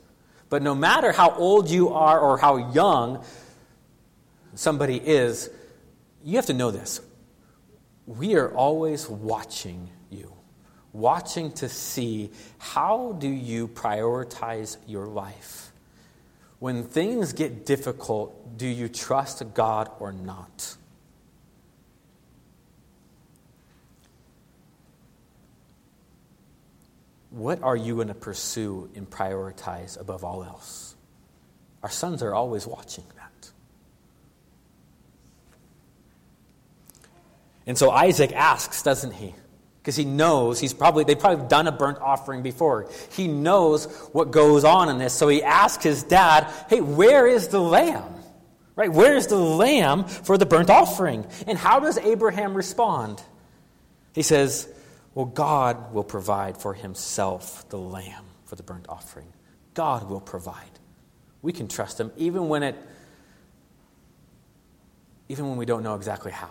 But 0.49 0.61
no 0.61 0.75
matter 0.75 1.11
how 1.11 1.31
old 1.31 1.69
you 1.69 1.89
are 1.89 2.19
or 2.19 2.37
how 2.37 2.71
young 2.73 3.23
somebody 4.55 4.97
is, 4.97 5.49
you 6.23 6.35
have 6.35 6.47
to 6.47 6.53
know 6.53 6.71
this. 6.71 6.99
We 8.05 8.35
are 8.35 8.51
always 8.53 9.07
watching 9.07 9.89
you, 10.09 10.33
watching 10.91 11.51
to 11.53 11.69
see 11.69 12.31
how 12.57 13.13
do 13.13 13.29
you 13.29 13.67
prioritize 13.67 14.77
your 14.87 15.05
life. 15.05 15.71
When 16.59 16.83
things 16.83 17.33
get 17.33 17.65
difficult, 17.65 18.57
do 18.57 18.67
you 18.67 18.89
trust 18.89 19.53
God 19.53 19.89
or 19.99 20.11
not? 20.11 20.75
What 27.31 27.63
are 27.63 27.77
you 27.77 27.95
going 27.95 28.09
to 28.09 28.13
pursue 28.13 28.89
and 28.93 29.09
prioritize 29.09 29.99
above 29.99 30.23
all 30.23 30.43
else? 30.43 30.95
Our 31.81 31.89
sons 31.89 32.21
are 32.21 32.35
always 32.35 32.67
watching 32.67 33.05
that. 33.15 33.51
And 37.65 37.77
so 37.77 37.89
Isaac 37.89 38.33
asks, 38.33 38.83
doesn't 38.83 39.13
he? 39.13 39.33
Because 39.81 39.95
he 39.95 40.05
knows 40.05 40.59
he's 40.59 40.73
probably 40.73 41.05
they've 41.05 41.17
probably 41.17 41.47
done 41.47 41.67
a 41.67 41.71
burnt 41.71 41.99
offering 41.99 42.43
before. 42.43 42.87
He 43.13 43.27
knows 43.27 43.85
what 44.11 44.29
goes 44.29 44.63
on 44.63 44.89
in 44.89 44.99
this. 44.99 45.13
So 45.13 45.27
he 45.27 45.41
asks 45.41 45.83
his 45.83 46.03
dad, 46.03 46.51
"Hey, 46.69 46.81
where 46.81 47.25
is 47.25 47.47
the 47.47 47.59
lamb? 47.59 48.13
Right? 48.75 48.91
Where 48.91 49.15
is 49.15 49.25
the 49.25 49.37
lamb 49.37 50.03
for 50.03 50.37
the 50.37 50.45
burnt 50.45 50.69
offering?" 50.69 51.25
And 51.47 51.57
how 51.57 51.79
does 51.79 51.97
Abraham 51.97 52.53
respond? 52.53 53.23
He 54.13 54.21
says, 54.21 54.67
well, 55.13 55.25
God 55.25 55.93
will 55.93 56.03
provide 56.03 56.57
for 56.57 56.73
himself 56.73 57.67
the 57.69 57.77
lamb 57.77 58.25
for 58.45 58.55
the 58.55 58.63
burnt 58.63 58.85
offering. 58.87 59.27
God 59.73 60.09
will 60.09 60.21
provide. 60.21 60.79
We 61.41 61.53
can 61.53 61.67
trust 61.67 61.99
him 61.99 62.11
even 62.17 62.49
when 62.49 62.63
it 62.63 62.75
even 65.29 65.47
when 65.47 65.57
we 65.57 65.65
don't 65.65 65.83
know 65.83 65.95
exactly 65.95 66.31
how. 66.31 66.49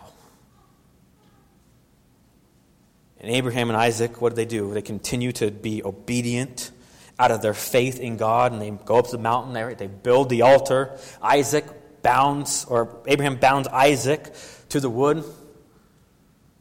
And 3.21 3.31
Abraham 3.31 3.69
and 3.69 3.77
Isaac, 3.77 4.23
what 4.23 4.31
do 4.31 4.37
they 4.37 4.47
do? 4.47 4.73
They 4.73 4.81
continue 4.81 5.33
to 5.33 5.51
be 5.51 5.85
obedient 5.85 6.71
out 7.19 7.31
of 7.31 7.43
their 7.43 7.53
faith 7.53 8.01
in 8.01 8.17
God, 8.17 8.53
and 8.53 8.63
they 8.63 8.71
go 8.71 8.97
up 8.97 9.11
the 9.11 9.19
mountain. 9.19 9.53
They, 9.53 9.75
they 9.75 9.87
build 9.87 10.31
the 10.31 10.43
altar. 10.43 10.99
Isaac 11.21 11.67
bounds, 12.03 12.65
or 12.65 13.03
Abraham 13.07 13.37
bounds 13.37 13.69
Isaac 13.69 14.33
to 14.71 14.81
the 14.81 14.89
wood. 14.89 15.23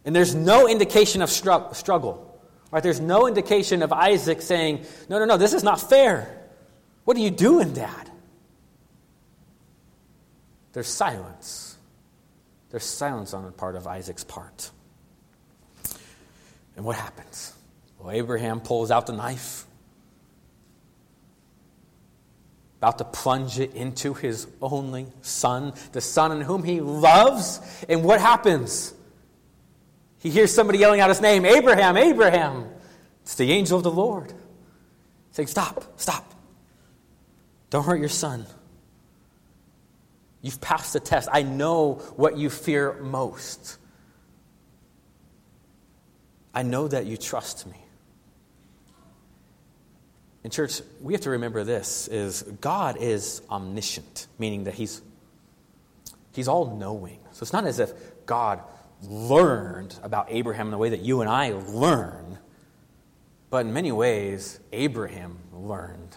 And 0.09 0.15
there's 0.15 0.33
no 0.33 0.67
indication 0.67 1.21
of 1.21 1.29
struggle. 1.29 2.41
Right? 2.71 2.81
There's 2.81 2.99
no 2.99 3.27
indication 3.27 3.83
of 3.83 3.93
Isaac 3.93 4.41
saying, 4.41 4.83
No, 5.07 5.19
no, 5.19 5.25
no, 5.25 5.37
this 5.37 5.53
is 5.53 5.63
not 5.63 5.79
fair. 5.79 6.49
What 7.05 7.15
are 7.15 7.19
you 7.19 7.29
doing, 7.29 7.73
Dad? 7.73 8.09
There's 10.73 10.87
silence. 10.87 11.77
There's 12.71 12.85
silence 12.85 13.35
on 13.35 13.45
the 13.45 13.51
part 13.51 13.75
of 13.75 13.85
Isaac's 13.85 14.23
part. 14.23 14.71
And 16.75 16.83
what 16.83 16.95
happens? 16.95 17.53
Well, 17.99 18.09
Abraham 18.09 18.61
pulls 18.61 18.89
out 18.89 19.05
the 19.05 19.13
knife. 19.13 19.67
about 22.79 22.97
to 22.97 23.03
plunge 23.05 23.59
it 23.59 23.75
into 23.75 24.15
his 24.15 24.47
only 24.59 25.05
son, 25.21 25.73
the 25.91 26.01
son 26.01 26.31
in 26.31 26.41
whom 26.41 26.63
he 26.63 26.81
loves. 26.81 27.59
And 27.87 28.03
what 28.03 28.19
happens? 28.19 28.95
He 30.19 30.29
hears 30.29 30.53
somebody 30.53 30.79
yelling 30.79 30.99
out 30.99 31.09
his 31.09 31.21
name 31.21 31.45
Abraham, 31.45 31.97
Abraham. 31.97 32.69
It's 33.23 33.35
the 33.35 33.51
angel 33.51 33.77
of 33.77 33.83
the 33.83 33.91
Lord 33.91 34.33
saying, 35.31 35.47
Stop, 35.47 35.99
stop. 35.99 36.25
Don't 37.69 37.85
hurt 37.85 37.99
your 37.99 38.09
son. 38.09 38.45
You've 40.41 40.61
passed 40.61 40.93
the 40.93 40.99
test. 40.99 41.29
I 41.31 41.43
know 41.43 41.95
what 42.15 42.37
you 42.37 42.49
fear 42.49 42.93
most. 43.01 43.77
I 46.53 46.63
know 46.63 46.87
that 46.87 47.05
you 47.05 47.17
trust 47.17 47.67
me. 47.67 47.75
In 50.43 50.49
church, 50.49 50.81
we 51.01 51.13
have 51.13 51.21
to 51.21 51.31
remember 51.31 51.63
this 51.63 52.07
is 52.07 52.43
God 52.43 52.97
is 52.97 53.41
omniscient, 53.49 54.27
meaning 54.39 54.63
that 54.63 54.73
he's 54.73 55.01
he's 56.33 56.47
all 56.47 56.77
knowing. 56.77 57.19
So 57.33 57.43
it's 57.43 57.53
not 57.53 57.65
as 57.65 57.79
if 57.79 57.91
God 58.25 58.61
learned 59.03 59.97
about 60.03 60.27
Abraham 60.29 60.67
in 60.67 60.71
the 60.71 60.77
way 60.77 60.89
that 60.89 61.01
you 61.01 61.21
and 61.21 61.29
I 61.29 61.51
learn, 61.51 62.37
but 63.49 63.65
in 63.65 63.73
many 63.73 63.91
ways 63.91 64.59
Abraham 64.71 65.37
learned 65.53 66.15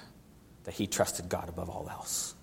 that 0.65 0.75
he 0.75 0.87
trusted 0.87 1.29
God 1.29 1.49
above 1.49 1.69
all 1.69 1.89
else. 1.91 2.35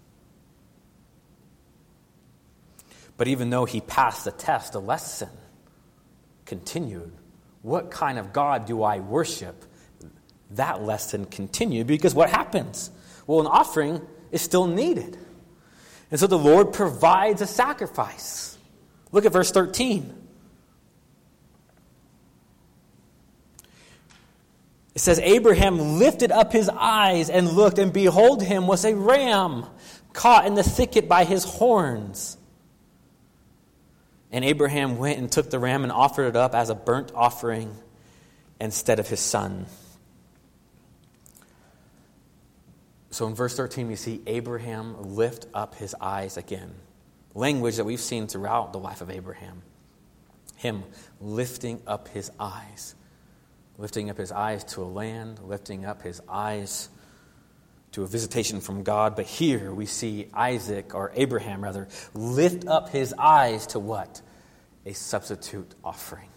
But 3.17 3.27
even 3.27 3.49
though 3.49 3.65
he 3.65 3.81
passed 3.81 4.23
the 4.23 4.31
test, 4.31 4.73
the 4.73 4.81
lesson 4.81 5.29
continued. 6.45 7.11
What 7.61 7.91
kind 7.91 8.17
of 8.17 8.31
God 8.31 8.65
do 8.65 8.81
I 8.81 8.99
worship? 8.99 9.65
That 10.51 10.81
lesson 10.81 11.25
continued 11.25 11.85
because 11.85 12.15
what 12.15 12.29
happens? 12.29 12.89
Well, 13.27 13.41
an 13.41 13.47
offering 13.47 14.01
is 14.31 14.41
still 14.41 14.67
needed. 14.67 15.17
And 16.09 16.19
so 16.19 16.27
the 16.27 16.37
Lord 16.37 16.73
provides 16.73 17.41
a 17.41 17.47
sacrifice. 17.47 18.57
Look 19.11 19.25
at 19.25 19.33
verse 19.33 19.51
13. 19.51 20.28
It 24.99 25.03
says, 25.03 25.19
Abraham 25.19 25.97
lifted 25.97 26.29
up 26.29 26.51
his 26.51 26.67
eyes 26.67 27.29
and 27.29 27.47
looked, 27.53 27.79
and 27.79 27.93
behold, 27.93 28.43
him 28.43 28.67
was 28.67 28.83
a 28.83 28.93
ram 28.93 29.65
caught 30.11 30.45
in 30.45 30.55
the 30.55 30.61
thicket 30.61 31.07
by 31.07 31.23
his 31.23 31.45
horns. 31.45 32.37
And 34.29 34.43
Abraham 34.43 34.97
went 34.97 35.17
and 35.17 35.31
took 35.31 35.49
the 35.49 35.57
ram 35.57 35.83
and 35.83 35.91
offered 35.93 36.25
it 36.25 36.35
up 36.35 36.53
as 36.53 36.69
a 36.69 36.75
burnt 36.75 37.13
offering 37.15 37.73
instead 38.59 38.99
of 38.99 39.07
his 39.07 39.21
son. 39.21 39.67
So 43.11 43.25
in 43.25 43.35
verse 43.35 43.55
13, 43.55 43.87
we 43.87 43.95
see 43.95 44.21
Abraham 44.27 45.15
lift 45.15 45.45
up 45.53 45.75
his 45.75 45.95
eyes 46.01 46.35
again. 46.35 46.73
Language 47.33 47.77
that 47.77 47.85
we've 47.85 48.01
seen 48.01 48.27
throughout 48.27 48.73
the 48.73 48.79
life 48.79 48.99
of 48.99 49.09
Abraham. 49.09 49.61
Him 50.57 50.83
lifting 51.21 51.81
up 51.87 52.09
his 52.09 52.29
eyes. 52.37 52.95
Lifting 53.79 54.09
up 54.09 54.17
his 54.17 54.31
eyes 54.31 54.63
to 54.65 54.83
a 54.83 54.85
land, 54.85 55.39
lifting 55.41 55.85
up 55.85 56.01
his 56.01 56.21
eyes 56.29 56.89
to 57.93 58.03
a 58.03 58.07
visitation 58.07 58.59
from 58.59 58.83
God. 58.83 59.15
But 59.15 59.25
here 59.25 59.73
we 59.73 59.85
see 59.85 60.27
Isaac, 60.33 60.93
or 60.93 61.11
Abraham 61.15 61.63
rather, 61.63 61.87
lift 62.13 62.67
up 62.67 62.89
his 62.89 63.13
eyes 63.17 63.65
to 63.67 63.79
what? 63.79 64.21
A 64.85 64.93
substitute 64.93 65.73
offering. 65.83 66.27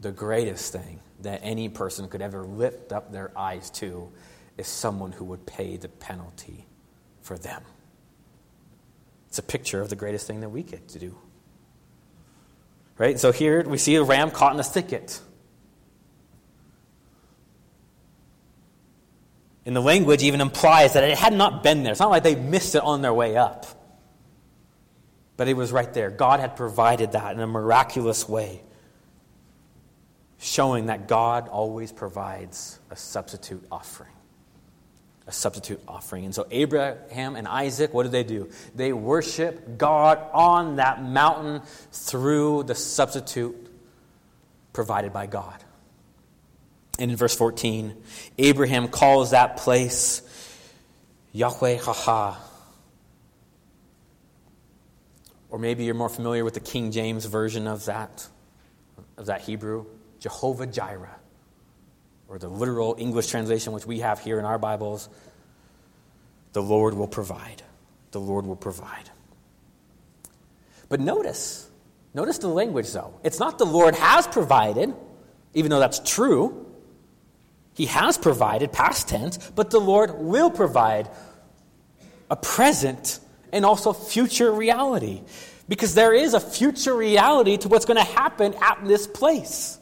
The 0.00 0.12
greatest 0.12 0.72
thing 0.72 1.00
that 1.22 1.40
any 1.42 1.68
person 1.68 2.08
could 2.08 2.22
ever 2.22 2.44
lift 2.44 2.92
up 2.92 3.10
their 3.10 3.36
eyes 3.36 3.70
to 3.70 4.10
is 4.56 4.68
someone 4.68 5.10
who 5.10 5.24
would 5.24 5.44
pay 5.46 5.76
the 5.76 5.88
penalty 5.88 6.66
for 7.22 7.36
them. 7.36 7.62
It's 9.28 9.38
a 9.40 9.42
picture 9.42 9.80
of 9.80 9.88
the 9.88 9.96
greatest 9.96 10.28
thing 10.28 10.40
that 10.40 10.50
we 10.50 10.62
get 10.62 10.86
to 10.90 11.00
do. 11.00 11.16
Right? 12.98 13.18
So 13.18 13.32
here 13.32 13.68
we 13.68 13.78
see 13.78 13.96
a 13.96 14.04
ram 14.04 14.30
caught 14.30 14.54
in 14.54 14.60
a 14.60 14.64
thicket. 14.64 15.20
And 19.66 19.74
the 19.74 19.80
language 19.80 20.22
even 20.22 20.40
implies 20.40 20.92
that 20.92 21.04
it 21.04 21.16
had 21.16 21.32
not 21.32 21.62
been 21.62 21.82
there. 21.82 21.92
It's 21.92 22.00
not 22.00 22.10
like 22.10 22.22
they 22.22 22.34
missed 22.34 22.74
it 22.74 22.82
on 22.82 23.00
their 23.02 23.14
way 23.14 23.36
up. 23.36 23.66
But 25.36 25.48
it 25.48 25.56
was 25.56 25.72
right 25.72 25.92
there. 25.92 26.10
God 26.10 26.40
had 26.40 26.54
provided 26.56 27.12
that 27.12 27.34
in 27.34 27.40
a 27.40 27.46
miraculous 27.46 28.28
way, 28.28 28.62
showing 30.38 30.86
that 30.86 31.08
God 31.08 31.48
always 31.48 31.90
provides 31.90 32.78
a 32.90 32.96
substitute 32.96 33.64
offering. 33.72 34.10
A 35.26 35.32
substitute 35.32 35.80
offering. 35.88 36.26
And 36.26 36.34
so 36.34 36.46
Abraham 36.50 37.34
and 37.34 37.48
Isaac, 37.48 37.94
what 37.94 38.02
did 38.02 38.12
they 38.12 38.24
do? 38.24 38.50
They 38.74 38.92
worship 38.92 39.78
God 39.78 40.18
on 40.34 40.76
that 40.76 41.02
mountain 41.02 41.62
through 41.90 42.64
the 42.64 42.74
substitute 42.74 43.56
provided 44.74 45.14
by 45.14 45.24
God. 45.24 45.63
And 46.98 47.10
in 47.10 47.16
verse 47.16 47.34
14, 47.36 47.94
Abraham 48.38 48.88
calls 48.88 49.32
that 49.32 49.56
place 49.56 50.22
Yahweh 51.32 51.78
Yireh. 51.78 52.36
Or 55.50 55.58
maybe 55.58 55.84
you're 55.84 55.94
more 55.94 56.08
familiar 56.08 56.44
with 56.44 56.54
the 56.54 56.60
King 56.60 56.90
James 56.90 57.24
version 57.26 57.66
of 57.66 57.84
that, 57.84 58.26
of 59.16 59.26
that 59.26 59.42
Hebrew, 59.42 59.86
Jehovah 60.20 60.66
Jireh. 60.66 61.16
Or 62.28 62.38
the 62.38 62.48
literal 62.48 62.96
English 62.98 63.28
translation, 63.28 63.72
which 63.72 63.86
we 63.86 64.00
have 64.00 64.18
here 64.20 64.38
in 64.38 64.44
our 64.44 64.58
Bibles, 64.58 65.08
the 66.54 66.62
Lord 66.62 66.94
will 66.94 67.08
provide. 67.08 67.62
The 68.12 68.20
Lord 68.20 68.46
will 68.46 68.56
provide. 68.56 69.10
But 70.88 71.00
notice, 71.00 71.68
notice 72.14 72.38
the 72.38 72.48
language 72.48 72.92
though. 72.92 73.18
It's 73.22 73.38
not 73.38 73.58
the 73.58 73.66
Lord 73.66 73.94
has 73.96 74.26
provided, 74.26 74.94
even 75.54 75.70
though 75.70 75.80
that's 75.80 75.98
true. 75.98 76.66
He 77.74 77.86
has 77.86 78.16
provided, 78.16 78.72
past 78.72 79.08
tense, 79.08 79.38
but 79.54 79.70
the 79.70 79.80
Lord 79.80 80.12
will 80.18 80.50
provide 80.50 81.10
a 82.30 82.36
present 82.36 83.20
and 83.52 83.64
also 83.64 83.92
future 83.92 84.52
reality. 84.52 85.22
Because 85.68 85.94
there 85.94 86.12
is 86.12 86.34
a 86.34 86.40
future 86.40 86.94
reality 86.94 87.56
to 87.58 87.68
what's 87.68 87.84
going 87.84 87.96
to 87.96 88.12
happen 88.12 88.54
at 88.60 88.84
this 88.84 89.06
place. 89.06 89.78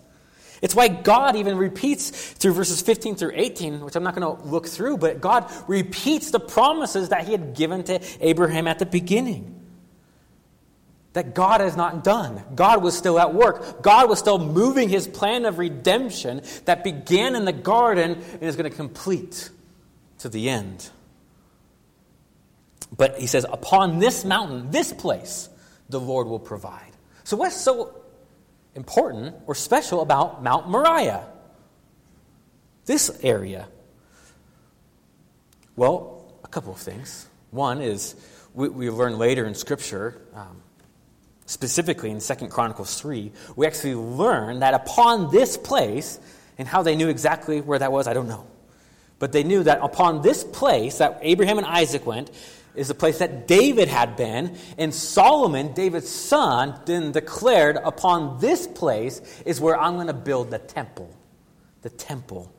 It's 0.63 0.77
why 0.77 0.89
God 0.89 1.35
even 1.35 1.59
repeats 1.59 2.11
through 2.11 2.53
verses 2.53 2.81
15 2.81 3.17
through 3.17 3.33
18, 3.35 3.81
which 3.81 3.97
I'm 3.97 4.05
not 4.05 4.15
going 4.15 4.37
to 4.37 4.43
look 4.45 4.67
through, 4.69 4.99
but 4.99 5.21
God 5.21 5.51
repeats 5.67 6.31
the 6.31 6.39
promises 6.39 7.09
that 7.09 7.25
He 7.25 7.33
had 7.33 7.55
given 7.55 7.83
to 7.85 8.01
Abraham 8.21 8.69
at 8.69 8.79
the 8.79 8.87
beginning 8.87 9.62
that 11.13 11.35
God 11.35 11.61
has 11.61 11.77
not 11.77 12.05
done. 12.05 12.43
God 12.55 12.83
was 12.83 12.97
still 12.97 13.19
at 13.19 13.35
work. 13.35 13.83
God 13.83 14.09
was 14.09 14.19
still 14.19 14.39
moving 14.39 14.89
his 14.89 15.07
plan 15.07 15.45
of 15.45 15.59
redemption 15.59 16.43
that 16.65 16.85
began 16.85 17.37
in 17.37 17.45
the 17.45 17.53
garden 17.53 18.13
and 18.13 18.43
is 18.43 18.57
going 18.57 18.71
to 18.71 18.77
complete 18.77 19.51
to 20.19 20.29
the 20.29 20.49
end. 20.49 20.89
But 22.97 23.19
he 23.19 23.27
says, 23.27 23.45
upon 23.51 23.99
this 23.99 24.25
mountain, 24.25 24.71
this 24.71 24.93
place, 24.93 25.49
the 25.89 26.01
Lord 26.01 26.27
will 26.27 26.39
provide. 26.39 26.91
So, 27.25 27.37
what's 27.37 27.57
so 27.57 27.95
important 28.75 29.35
or 29.47 29.55
special 29.55 30.01
about 30.01 30.43
Mount 30.43 30.69
Moriah? 30.69 31.27
This 32.85 33.11
area? 33.23 33.69
Well, 35.77 36.35
a 36.45 36.49
couple 36.49 36.73
of 36.73 36.79
things. 36.79 37.27
One 37.51 37.81
is 37.81 38.15
we, 38.55 38.69
we 38.69 38.91
learn 38.91 39.19
later 39.19 39.47
in 39.47 39.55
Scripture. 39.55 40.21
Um, 40.35 40.62
specifically 41.47 42.11
in 42.11 42.21
2 42.21 42.35
Chronicles 42.49 43.01
3, 43.01 43.33
we 43.57 43.67
actually 43.67 43.95
learn 43.95 44.61
that 44.61 44.75
upon 44.75 45.31
this 45.31 45.57
place, 45.57 46.19
and 46.59 46.69
how 46.69 46.83
they 46.83 46.97
knew 46.97 47.09
exactly 47.09 47.61
where 47.61 47.79
that 47.79 47.93
was, 47.93 48.07
I 48.07 48.13
don't 48.13 48.29
know. 48.29 48.47
But 49.19 49.33
they 49.33 49.45
knew 49.45 49.63
that 49.63 49.81
upon 49.83 50.23
this 50.23 50.45
place 50.45 50.99
that 50.99 51.19
Abraham 51.23 51.59
and 51.59 51.67
Isaac 51.67 52.07
went 52.07 52.31
is 52.75 52.89
the 52.89 52.95
place 52.95 53.19
that 53.19 53.47
David 53.47 53.89
had 53.89 54.17
been, 54.17 54.57
and 54.79 54.95
Solomon, 54.95 55.75
David's 55.75 56.09
son, 56.09 56.81
then 56.87 57.13
declared, 57.13 57.77
Upon 57.77 58.41
this 58.41 58.67
place 58.67 59.21
is 59.45 59.61
where 59.61 59.79
I'm 59.79 59.95
going 59.95 60.07
to 60.07 60.13
build 60.13 60.51
the 60.51 60.59
temple. 60.59 61.15
The 61.83 61.91
temple. 61.91 62.53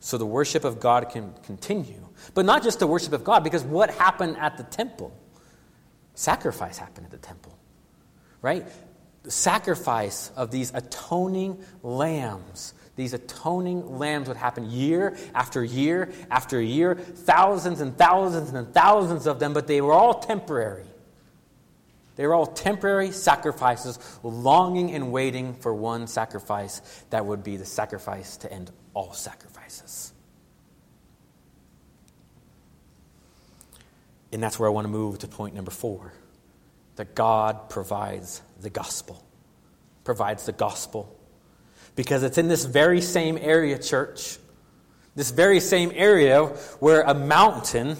So 0.00 0.18
the 0.18 0.26
worship 0.26 0.64
of 0.64 0.78
God 0.78 1.08
can 1.10 1.32
continue. 1.42 2.06
But 2.34 2.44
not 2.44 2.62
just 2.62 2.78
the 2.78 2.86
worship 2.86 3.12
of 3.12 3.24
God, 3.24 3.42
because 3.42 3.64
what 3.64 3.90
happened 3.90 4.36
at 4.36 4.56
the 4.56 4.64
temple? 4.64 5.16
Sacrifice 6.14 6.78
happened 6.78 7.06
at 7.06 7.10
the 7.10 7.26
temple 7.26 7.57
right? 8.42 8.66
The 9.22 9.30
sacrifice 9.30 10.30
of 10.36 10.50
these 10.50 10.72
atoning 10.74 11.62
lambs. 11.82 12.74
These 12.96 13.14
atoning 13.14 13.98
lambs 13.98 14.28
would 14.28 14.36
happen 14.36 14.70
year 14.70 15.16
after 15.34 15.62
year 15.62 16.12
after 16.30 16.60
year, 16.60 16.94
thousands 16.96 17.80
and 17.80 17.96
thousands 17.96 18.52
and 18.52 18.72
thousands 18.74 19.26
of 19.26 19.38
them, 19.38 19.52
but 19.52 19.66
they 19.66 19.80
were 19.80 19.92
all 19.92 20.14
temporary. 20.14 20.84
They 22.16 22.26
were 22.26 22.34
all 22.34 22.46
temporary 22.46 23.12
sacrifices, 23.12 23.96
longing 24.24 24.92
and 24.92 25.12
waiting 25.12 25.54
for 25.54 25.72
one 25.72 26.08
sacrifice 26.08 26.80
that 27.10 27.24
would 27.24 27.44
be 27.44 27.56
the 27.56 27.64
sacrifice 27.64 28.36
to 28.38 28.52
end 28.52 28.72
all 28.92 29.12
sacrifices. 29.12 30.12
And 34.32 34.42
that's 34.42 34.58
where 34.58 34.68
I 34.68 34.72
want 34.72 34.86
to 34.86 34.90
move 34.90 35.20
to 35.20 35.28
point 35.28 35.54
number 35.54 35.70
four 35.70 36.12
that 36.98 37.14
God 37.14 37.70
provides 37.70 38.42
the 38.60 38.70
gospel. 38.70 39.24
Provides 40.02 40.46
the 40.46 40.52
gospel. 40.52 41.16
Because 41.94 42.24
it's 42.24 42.38
in 42.38 42.48
this 42.48 42.64
very 42.64 43.00
same 43.00 43.38
area, 43.40 43.78
church, 43.78 44.36
this 45.14 45.30
very 45.30 45.60
same 45.60 45.92
area 45.94 46.46
where 46.80 47.02
a 47.02 47.14
mountain 47.14 47.96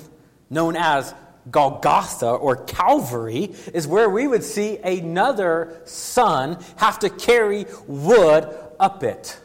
known 0.51 0.75
as 0.75 1.15
Golgotha 1.49 2.29
or 2.29 2.57
Calvary 2.57 3.55
is 3.73 3.87
where 3.87 4.11
we 4.11 4.27
would 4.27 4.43
see 4.43 4.79
another 4.79 5.81
son 5.85 6.59
have 6.79 6.99
to 6.99 7.09
carry 7.09 7.67
wood 7.87 8.53
up 8.81 9.05
it 9.05 9.39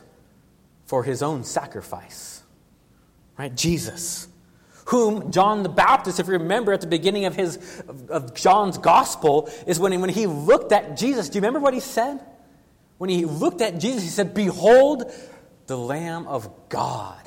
for 0.85 1.03
his 1.03 1.21
own 1.21 1.43
sacrifice. 1.43 2.41
Right? 3.37 3.53
Jesus 3.55 4.27
whom 4.85 5.31
John 5.31 5.63
the 5.63 5.69
Baptist, 5.69 6.19
if 6.19 6.27
you 6.27 6.33
remember 6.33 6.73
at 6.73 6.81
the 6.81 6.87
beginning 6.87 7.25
of 7.25 7.35
his 7.35 7.83
of 8.09 8.33
John's 8.33 8.77
gospel, 8.77 9.49
is 9.65 9.79
when 9.79 9.91
he, 9.91 9.97
when 9.97 10.09
he 10.09 10.27
looked 10.27 10.71
at 10.71 10.97
Jesus. 10.97 11.29
Do 11.29 11.37
you 11.37 11.41
remember 11.41 11.59
what 11.59 11.73
he 11.73 11.79
said? 11.79 12.19
When 12.97 13.09
he 13.09 13.25
looked 13.25 13.61
at 13.61 13.79
Jesus, 13.79 14.03
he 14.03 14.09
said, 14.09 14.33
Behold 14.33 15.11
the 15.67 15.77
Lamb 15.77 16.27
of 16.27 16.69
God 16.69 17.19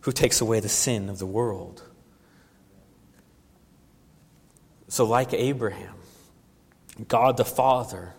who 0.00 0.12
takes 0.12 0.40
away 0.40 0.60
the 0.60 0.68
sin 0.68 1.08
of 1.08 1.18
the 1.18 1.26
world. 1.26 1.82
So, 4.88 5.04
like 5.04 5.32
Abraham, 5.32 5.96
God 7.08 7.36
the 7.36 7.44
Father 7.44 8.14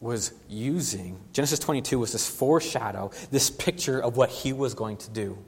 was 0.00 0.32
using, 0.48 1.18
Genesis 1.32 1.58
22 1.58 1.98
was 1.98 2.12
this 2.12 2.28
foreshadow, 2.28 3.10
this 3.30 3.50
picture 3.50 4.00
of 4.00 4.16
what 4.16 4.30
he 4.30 4.52
was 4.52 4.74
going 4.74 4.96
to 4.98 5.10
do 5.10 5.38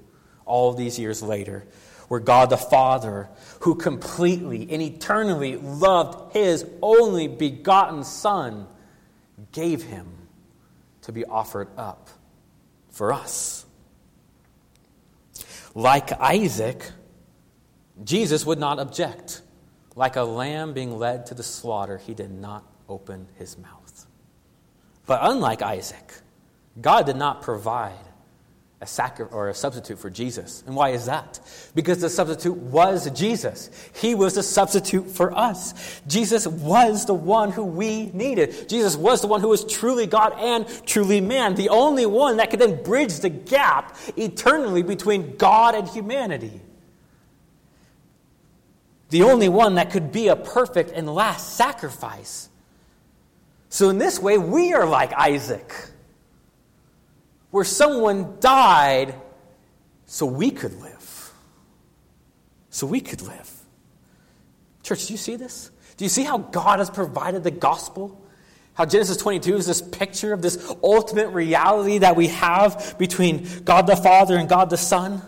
all 0.44 0.72
these 0.72 0.98
years 0.98 1.22
later, 1.22 1.66
where 2.08 2.18
God 2.18 2.50
the 2.50 2.56
Father, 2.56 3.28
who 3.60 3.76
completely 3.76 4.66
and 4.70 4.82
eternally 4.82 5.56
loved 5.56 6.34
his 6.34 6.66
only 6.82 7.28
begotten 7.28 8.02
Son, 8.02 8.66
gave 9.52 9.84
him 9.84 10.08
to 11.02 11.12
be 11.12 11.24
offered 11.24 11.68
up 11.76 12.10
for 12.90 13.12
us. 13.12 13.64
Like 15.74 16.12
Isaac, 16.20 16.90
Jesus 18.02 18.44
would 18.44 18.58
not 18.58 18.80
object. 18.80 19.42
Like 19.94 20.16
a 20.16 20.22
lamb 20.22 20.72
being 20.72 20.98
led 20.98 21.26
to 21.26 21.34
the 21.34 21.42
slaughter, 21.42 21.98
he 21.98 22.14
did 22.14 22.30
not 22.30 22.64
open 22.88 23.28
his 23.36 23.56
mouth. 23.56 23.79
But 25.10 25.18
unlike 25.24 25.60
Isaac, 25.60 26.14
God 26.80 27.06
did 27.06 27.16
not 27.16 27.42
provide 27.42 27.98
a 28.80 28.86
sacri- 28.86 29.26
or 29.32 29.48
a 29.48 29.54
substitute 29.54 29.98
for 29.98 30.08
Jesus. 30.08 30.62
And 30.68 30.76
why 30.76 30.90
is 30.90 31.06
that? 31.06 31.40
Because 31.74 32.00
the 32.00 32.08
substitute 32.08 32.56
was 32.56 33.10
Jesus. 33.10 33.70
He 33.92 34.14
was 34.14 34.36
the 34.36 34.44
substitute 34.44 35.10
for 35.10 35.36
us. 35.36 36.00
Jesus 36.06 36.46
was 36.46 37.06
the 37.06 37.14
one 37.14 37.50
who 37.50 37.64
we 37.64 38.06
needed. 38.12 38.68
Jesus 38.68 38.94
was 38.94 39.20
the 39.20 39.26
one 39.26 39.40
who 39.40 39.48
was 39.48 39.64
truly 39.64 40.06
God 40.06 40.32
and 40.38 40.64
truly 40.86 41.20
man, 41.20 41.56
the 41.56 41.70
only 41.70 42.06
one 42.06 42.36
that 42.36 42.50
could 42.50 42.60
then 42.60 42.80
bridge 42.80 43.18
the 43.18 43.30
gap 43.30 43.96
eternally 44.16 44.84
between 44.84 45.34
God 45.34 45.74
and 45.74 45.88
humanity. 45.88 46.60
The 49.08 49.24
only 49.24 49.48
one 49.48 49.74
that 49.74 49.90
could 49.90 50.12
be 50.12 50.28
a 50.28 50.36
perfect 50.36 50.92
and 50.92 51.12
last 51.12 51.56
sacrifice 51.56 52.49
so, 53.70 53.88
in 53.88 53.98
this 53.98 54.18
way, 54.18 54.36
we 54.36 54.72
are 54.74 54.84
like 54.84 55.12
Isaac, 55.12 55.72
where 57.52 57.64
someone 57.64 58.36
died 58.40 59.14
so 60.06 60.26
we 60.26 60.50
could 60.50 60.80
live. 60.80 61.32
So 62.70 62.86
we 62.86 63.00
could 63.00 63.22
live. 63.22 63.48
Church, 64.82 65.06
do 65.06 65.12
you 65.12 65.16
see 65.16 65.36
this? 65.36 65.70
Do 65.96 66.04
you 66.04 66.08
see 66.08 66.24
how 66.24 66.38
God 66.38 66.80
has 66.80 66.90
provided 66.90 67.44
the 67.44 67.52
gospel? 67.52 68.20
How 68.74 68.86
Genesis 68.86 69.16
22 69.18 69.56
is 69.56 69.66
this 69.66 69.82
picture 69.82 70.32
of 70.32 70.42
this 70.42 70.72
ultimate 70.82 71.28
reality 71.28 71.98
that 71.98 72.16
we 72.16 72.26
have 72.28 72.96
between 72.98 73.46
God 73.64 73.86
the 73.86 73.96
Father 73.96 74.36
and 74.36 74.48
God 74.48 74.68
the 74.68 74.76
Son? 74.76 75.22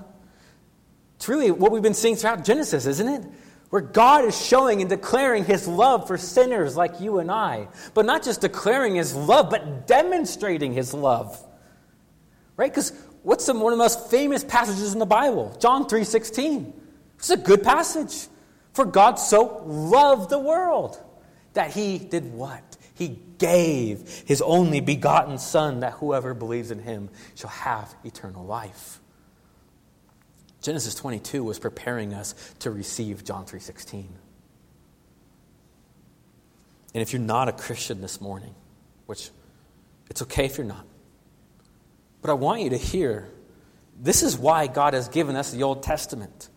It's 1.14 1.28
really 1.28 1.53
what 1.53 1.70
we've 1.70 1.82
been 1.82 1.95
seeing 1.95 2.16
throughout 2.16 2.45
Genesis, 2.45 2.86
isn't 2.86 3.09
it? 3.09 3.24
Where 3.73 3.81
God 3.81 4.27
is 4.27 4.39
showing 4.39 4.83
and 4.83 4.91
declaring 4.91 5.47
his 5.47 5.66
love 5.66 6.07
for 6.07 6.18
sinners 6.18 6.77
like 6.77 7.01
you 7.01 7.20
and 7.20 7.31
I. 7.31 7.68
But 7.95 8.05
not 8.05 8.23
just 8.23 8.43
declaring 8.43 8.97
his 8.97 9.14
love, 9.14 9.49
but 9.49 9.87
demonstrating 9.87 10.75
his 10.75 10.93
love. 10.93 11.43
Right? 12.59 12.70
Because 12.70 12.93
what's 13.23 13.47
the, 13.47 13.55
one 13.55 13.73
of 13.73 13.79
the 13.79 13.83
most 13.83 14.11
famous 14.11 14.45
passages 14.45 14.93
in 14.93 14.99
the 14.99 15.07
Bible? 15.07 15.57
John 15.59 15.87
3.16. 15.87 16.70
It's 17.16 17.31
a 17.31 17.37
good 17.39 17.62
passage. 17.62 18.29
For 18.75 18.85
God 18.85 19.14
so 19.14 19.62
loved 19.64 20.29
the 20.29 20.39
world 20.39 21.03
that 21.55 21.70
he 21.70 21.97
did 21.97 22.31
what? 22.35 22.77
He 22.93 23.20
gave 23.39 24.25
his 24.27 24.43
only 24.43 24.81
begotten 24.81 25.39
Son 25.39 25.81
that 25.81 25.95
whoever 25.95 26.35
believes 26.35 26.70
in 26.70 26.81
him 26.81 27.09
shall 27.35 27.49
have 27.49 27.95
eternal 28.05 28.45
life. 28.45 29.01
Genesis 30.62 30.94
22 30.94 31.42
was 31.44 31.58
preparing 31.58 32.14
us 32.14 32.34
to 32.60 32.70
receive 32.70 33.24
John 33.24 33.44
3:16. 33.44 34.08
And 36.94 37.02
if 37.02 37.12
you're 37.12 37.20
not 37.20 37.48
a 37.48 37.52
Christian 37.52 38.00
this 38.00 38.20
morning, 38.20 38.54
which 39.06 39.30
it's 40.08 40.22
okay 40.22 40.46
if 40.46 40.58
you're 40.58 40.66
not. 40.66 40.86
But 42.20 42.30
I 42.30 42.34
want 42.34 42.60
you 42.60 42.70
to 42.70 42.76
hear 42.76 43.28
this 44.00 44.22
is 44.22 44.38
why 44.38 44.68
God 44.68 44.94
has 44.94 45.08
given 45.08 45.36
us 45.36 45.50
the 45.50 45.62
Old 45.62 45.82
Testament. 45.82 46.48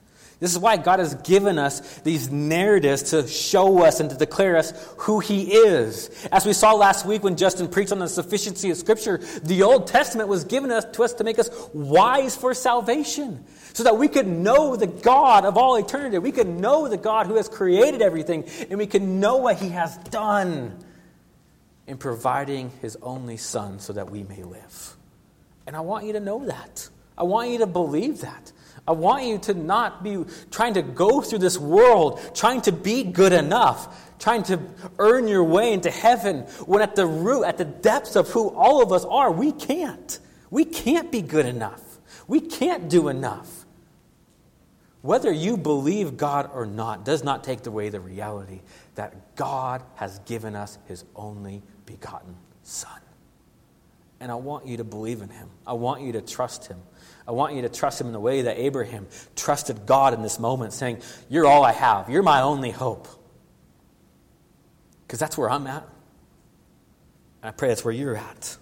This 0.45 0.53
is 0.53 0.59
why 0.59 0.77
God 0.77 0.99
has 0.99 1.15
given 1.15 1.57
us 1.57 1.79
these 2.01 2.29
narratives 2.29 3.01
to 3.09 3.27
show 3.27 3.81
us 3.81 3.99
and 3.99 4.11
to 4.11 4.15
declare 4.15 4.57
us 4.57 4.73
who 4.97 5.19
He 5.19 5.51
is. 5.51 6.27
As 6.31 6.45
we 6.45 6.53
saw 6.53 6.73
last 6.73 7.03
week 7.03 7.23
when 7.23 7.35
Justin 7.35 7.67
preached 7.67 7.91
on 7.91 7.97
the 7.97 8.07
sufficiency 8.07 8.69
of 8.69 8.77
Scripture, 8.77 9.17
the 9.41 9.63
Old 9.63 9.87
Testament 9.87 10.29
was 10.29 10.43
given 10.43 10.69
us, 10.69 10.85
to 10.85 11.03
us 11.03 11.13
to 11.13 11.23
make 11.23 11.39
us 11.39 11.49
wise 11.73 12.37
for 12.37 12.53
salvation, 12.53 13.43
so 13.73 13.81
that 13.85 13.97
we 13.97 14.07
could 14.07 14.27
know 14.27 14.75
the 14.75 14.85
God 14.85 15.45
of 15.45 15.57
all 15.57 15.77
eternity. 15.77 16.19
We 16.19 16.31
could 16.31 16.47
know 16.47 16.87
the 16.87 16.95
God 16.95 17.25
who 17.25 17.37
has 17.37 17.49
created 17.49 18.03
everything, 18.03 18.47
and 18.69 18.77
we 18.77 18.85
can 18.85 19.19
know 19.19 19.37
what 19.37 19.57
He 19.57 19.69
has 19.69 19.97
done 19.97 20.77
in 21.87 21.97
providing 21.97 22.69
His 22.83 22.99
only 23.01 23.37
Son 23.37 23.79
so 23.79 23.93
that 23.93 24.11
we 24.11 24.21
may 24.21 24.43
live. 24.43 24.95
And 25.65 25.75
I 25.75 25.79
want 25.79 26.05
you 26.05 26.13
to 26.13 26.19
know 26.19 26.45
that. 26.45 26.87
I 27.17 27.23
want 27.23 27.49
you 27.49 27.57
to 27.57 27.65
believe 27.65 28.21
that. 28.21 28.51
I 28.87 28.91
want 28.91 29.25
you 29.25 29.39
to 29.39 29.53
not 29.53 30.03
be 30.03 30.23
trying 30.51 30.75
to 30.75 30.81
go 30.81 31.21
through 31.21 31.39
this 31.39 31.57
world, 31.57 32.21
trying 32.35 32.61
to 32.61 32.71
be 32.71 33.03
good 33.03 33.33
enough, 33.33 34.13
trying 34.19 34.43
to 34.43 34.59
earn 34.99 35.27
your 35.27 35.43
way 35.43 35.73
into 35.73 35.89
heaven, 35.89 36.41
when 36.65 36.81
at 36.81 36.95
the 36.95 37.05
root, 37.05 37.45
at 37.45 37.57
the 37.57 37.65
depths 37.65 38.15
of 38.15 38.29
who 38.29 38.49
all 38.49 38.83
of 38.83 38.91
us 38.91 39.03
are, 39.05 39.31
we 39.31 39.51
can't. 39.51 40.19
We 40.51 40.65
can't 40.65 41.11
be 41.11 41.21
good 41.21 41.45
enough. 41.45 41.81
We 42.27 42.39
can't 42.39 42.87
do 42.89 43.07
enough. 43.07 43.65
Whether 45.01 45.31
you 45.31 45.57
believe 45.57 46.17
God 46.17 46.49
or 46.53 46.65
not 46.65 47.05
does 47.05 47.23
not 47.23 47.43
take 47.43 47.65
away 47.65 47.89
the 47.89 47.99
reality 47.99 48.61
that 48.95 49.35
God 49.35 49.83
has 49.95 50.19
given 50.19 50.55
us 50.55 50.79
his 50.87 51.03
only 51.15 51.61
begotten 51.85 52.35
Son. 52.63 52.99
And 54.19 54.31
I 54.31 54.35
want 54.35 54.65
you 54.65 54.77
to 54.77 54.83
believe 54.83 55.21
in 55.21 55.29
him. 55.29 55.49
I 55.67 55.73
want 55.73 56.01
you 56.01 56.13
to 56.13 56.21
trust 56.21 56.65
him. 56.65 56.81
I 57.27 57.31
want 57.31 57.55
you 57.55 57.63
to 57.63 57.69
trust 57.69 57.99
him 57.99 58.07
in 58.07 58.13
the 58.13 58.19
way 58.19 58.43
that 58.43 58.57
Abraham 58.57 59.07
trusted 59.35 59.85
God 59.85 60.13
in 60.13 60.21
this 60.21 60.39
moment, 60.39 60.73
saying, 60.73 61.01
You're 61.29 61.47
all 61.47 61.63
I 61.63 61.71
have. 61.71 62.09
You're 62.09 62.23
my 62.23 62.41
only 62.41 62.71
hope. 62.71 63.07
Because 65.05 65.19
that's 65.19 65.37
where 65.37 65.49
I'm 65.49 65.65
at. 65.67 65.83
And 67.41 67.49
I 67.49 67.51
pray 67.51 67.69
that's 67.69 67.85
where 67.85 67.93
you're 67.93 68.17
at. 68.17 68.57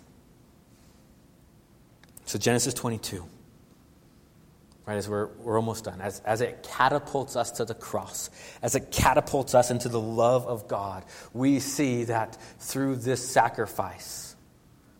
So, 2.25 2.39
Genesis 2.39 2.73
22, 2.73 3.23
right, 4.85 4.95
as 4.95 5.09
we're, 5.09 5.27
we're 5.37 5.57
almost 5.57 5.83
done, 5.83 6.01
as, 6.01 6.19
as 6.21 6.41
it 6.41 6.63
catapults 6.63 7.35
us 7.35 7.51
to 7.51 7.65
the 7.65 7.73
cross, 7.73 8.29
as 8.61 8.75
it 8.75 8.91
catapults 8.91 9.53
us 9.53 9.71
into 9.71 9.89
the 9.89 9.99
love 9.99 10.47
of 10.47 10.67
God, 10.67 11.03
we 11.33 11.59
see 11.59 12.05
that 12.05 12.37
through 12.59 12.95
this 12.95 13.27
sacrifice, 13.29 14.32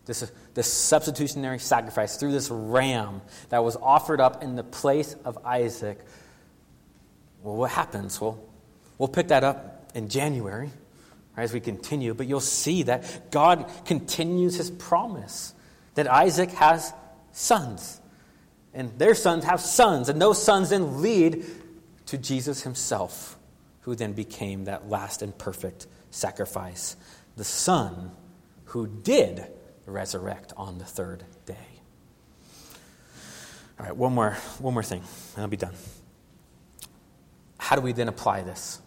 this, 0.06 0.30
this 0.54 0.72
substitutionary 0.72 1.58
sacrifice 1.58 2.16
through 2.16 2.32
this 2.32 2.50
ram 2.50 3.22
that 3.48 3.64
was 3.64 3.76
offered 3.76 4.20
up 4.20 4.42
in 4.42 4.56
the 4.56 4.64
place 4.64 5.14
of 5.24 5.38
Isaac. 5.44 5.98
Well, 7.42 7.56
what 7.56 7.70
happens? 7.70 8.20
Well, 8.20 8.38
we'll 8.98 9.08
pick 9.08 9.28
that 9.28 9.44
up 9.44 9.90
in 9.94 10.08
January 10.08 10.70
right, 11.36 11.42
as 11.42 11.52
we 11.52 11.60
continue, 11.60 12.14
but 12.14 12.26
you'll 12.26 12.40
see 12.40 12.84
that 12.84 13.30
God 13.30 13.70
continues 13.84 14.56
his 14.56 14.70
promise 14.70 15.54
that 15.94 16.10
Isaac 16.10 16.50
has 16.50 16.92
sons, 17.32 18.00
and 18.72 18.96
their 18.98 19.14
sons 19.14 19.44
have 19.44 19.60
sons, 19.60 20.08
and 20.08 20.20
those 20.20 20.42
sons 20.42 20.70
then 20.70 21.02
lead 21.02 21.44
to 22.06 22.18
Jesus 22.18 22.62
himself, 22.62 23.38
who 23.82 23.94
then 23.94 24.12
became 24.12 24.64
that 24.64 24.88
last 24.88 25.22
and 25.22 25.36
perfect 25.36 25.86
sacrifice. 26.10 26.96
The 27.36 27.44
Son 27.44 28.10
who 28.66 28.86
did 28.86 29.46
resurrect 29.86 30.52
on 30.56 30.78
the 30.78 30.84
third 30.84 31.24
day. 31.46 31.56
All 33.78 33.86
right, 33.86 33.96
one 33.96 34.14
more, 34.14 34.36
one 34.58 34.74
more 34.74 34.82
thing, 34.82 35.02
and 35.34 35.42
I'll 35.42 35.48
be 35.48 35.56
done. 35.56 35.74
How 37.58 37.76
do 37.76 37.82
we 37.82 37.92
then 37.92 38.08
apply 38.08 38.42
this? 38.42 38.80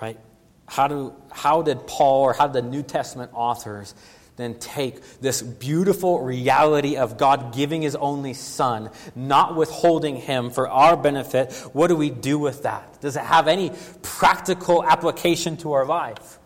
Right? 0.00 0.18
How, 0.66 0.88
do, 0.88 1.14
how 1.30 1.62
did 1.62 1.86
Paul 1.86 2.22
or 2.22 2.32
how 2.32 2.46
did 2.48 2.64
the 2.64 2.68
New 2.68 2.82
Testament 2.82 3.30
authors 3.34 3.94
then 4.36 4.58
take 4.58 5.20
this 5.20 5.42
beautiful 5.42 6.20
reality 6.20 6.96
of 6.96 7.18
God 7.18 7.54
giving 7.54 7.82
his 7.82 7.94
only 7.94 8.32
son, 8.32 8.90
not 9.14 9.54
withholding 9.54 10.16
him 10.16 10.50
for 10.50 10.68
our 10.68 10.96
benefit? 10.96 11.52
What 11.72 11.88
do 11.88 11.96
we 11.96 12.10
do 12.10 12.38
with 12.38 12.62
that? 12.62 13.00
Does 13.00 13.16
it 13.16 13.24
have 13.24 13.46
any 13.46 13.70
practical 14.02 14.82
application 14.82 15.58
to 15.58 15.72
our 15.72 15.84
life? 15.84 16.38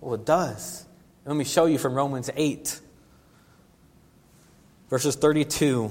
Well, 0.00 0.14
it 0.14 0.26
does. 0.26 0.84
Let 1.24 1.36
me 1.36 1.44
show 1.44 1.66
you 1.66 1.78
from 1.78 1.94
Romans 1.94 2.30
8, 2.34 2.80
verses 4.90 5.14
32 5.14 5.90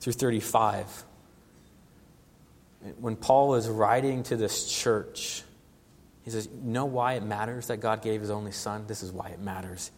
through 0.00 0.12
35. 0.12 1.04
When 3.00 3.16
Paul 3.16 3.56
is 3.56 3.68
writing 3.68 4.22
to 4.24 4.36
this 4.36 4.70
church, 4.70 5.42
he 6.22 6.30
says, 6.30 6.48
You 6.52 6.70
know 6.70 6.84
why 6.86 7.14
it 7.14 7.24
matters 7.24 7.66
that 7.66 7.78
God 7.78 8.00
gave 8.00 8.20
his 8.20 8.30
only 8.30 8.52
son? 8.52 8.86
This 8.86 9.02
is 9.02 9.10
why 9.10 9.28
it 9.28 9.40
matters. 9.40 9.90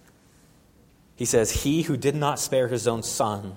He 1.17 1.27
says, 1.27 1.51
He 1.51 1.83
who 1.83 1.97
did 1.97 2.15
not 2.15 2.39
spare 2.41 2.69
his 2.69 2.89
own 2.89 3.03
son 3.03 3.57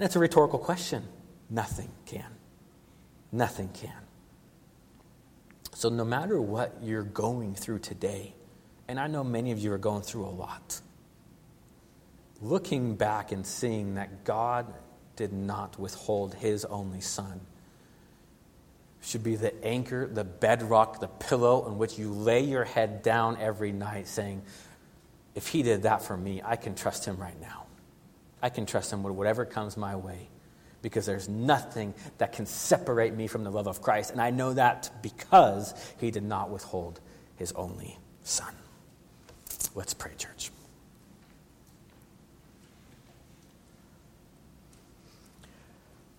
And 0.00 0.06
it's 0.06 0.16
a 0.16 0.18
rhetorical 0.18 0.58
question. 0.58 1.02
Nothing 1.50 1.90
can. 2.06 2.24
Nothing 3.32 3.68
can. 3.68 3.92
So, 5.74 5.90
no 5.90 6.06
matter 6.06 6.40
what 6.40 6.74
you're 6.82 7.02
going 7.02 7.54
through 7.54 7.80
today, 7.80 8.32
and 8.88 8.98
I 8.98 9.08
know 9.08 9.22
many 9.22 9.52
of 9.52 9.58
you 9.58 9.70
are 9.74 9.78
going 9.78 10.00
through 10.00 10.24
a 10.24 10.32
lot, 10.32 10.80
looking 12.40 12.96
back 12.96 13.30
and 13.30 13.46
seeing 13.46 13.96
that 13.96 14.24
God 14.24 14.72
did 15.16 15.34
not 15.34 15.78
withhold 15.78 16.32
his 16.32 16.64
only 16.64 17.02
son 17.02 17.38
should 19.02 19.22
be 19.22 19.36
the 19.36 19.62
anchor, 19.62 20.06
the 20.06 20.24
bedrock, 20.24 21.00
the 21.00 21.08
pillow 21.08 21.60
on 21.64 21.76
which 21.76 21.98
you 21.98 22.10
lay 22.10 22.40
your 22.40 22.64
head 22.64 23.02
down 23.02 23.36
every 23.36 23.70
night, 23.70 24.08
saying, 24.08 24.40
If 25.34 25.48
he 25.48 25.62
did 25.62 25.82
that 25.82 26.00
for 26.00 26.16
me, 26.16 26.40
I 26.42 26.56
can 26.56 26.74
trust 26.74 27.04
him 27.04 27.18
right 27.18 27.38
now. 27.38 27.59
I 28.42 28.48
can 28.48 28.66
trust 28.66 28.92
Him 28.92 29.02
with 29.02 29.14
whatever 29.14 29.44
comes 29.44 29.76
my 29.76 29.96
way 29.96 30.28
because 30.82 31.06
there's 31.06 31.28
nothing 31.28 31.94
that 32.18 32.32
can 32.32 32.46
separate 32.46 33.14
me 33.14 33.26
from 33.26 33.44
the 33.44 33.50
love 33.50 33.66
of 33.66 33.82
Christ. 33.82 34.12
And 34.12 34.20
I 34.20 34.30
know 34.30 34.54
that 34.54 34.90
because 35.02 35.74
He 35.98 36.10
did 36.10 36.22
not 36.22 36.50
withhold 36.50 37.00
His 37.36 37.52
only 37.52 37.98
Son. 38.22 38.54
Let's 39.74 39.94
pray, 39.94 40.12
church. 40.16 40.50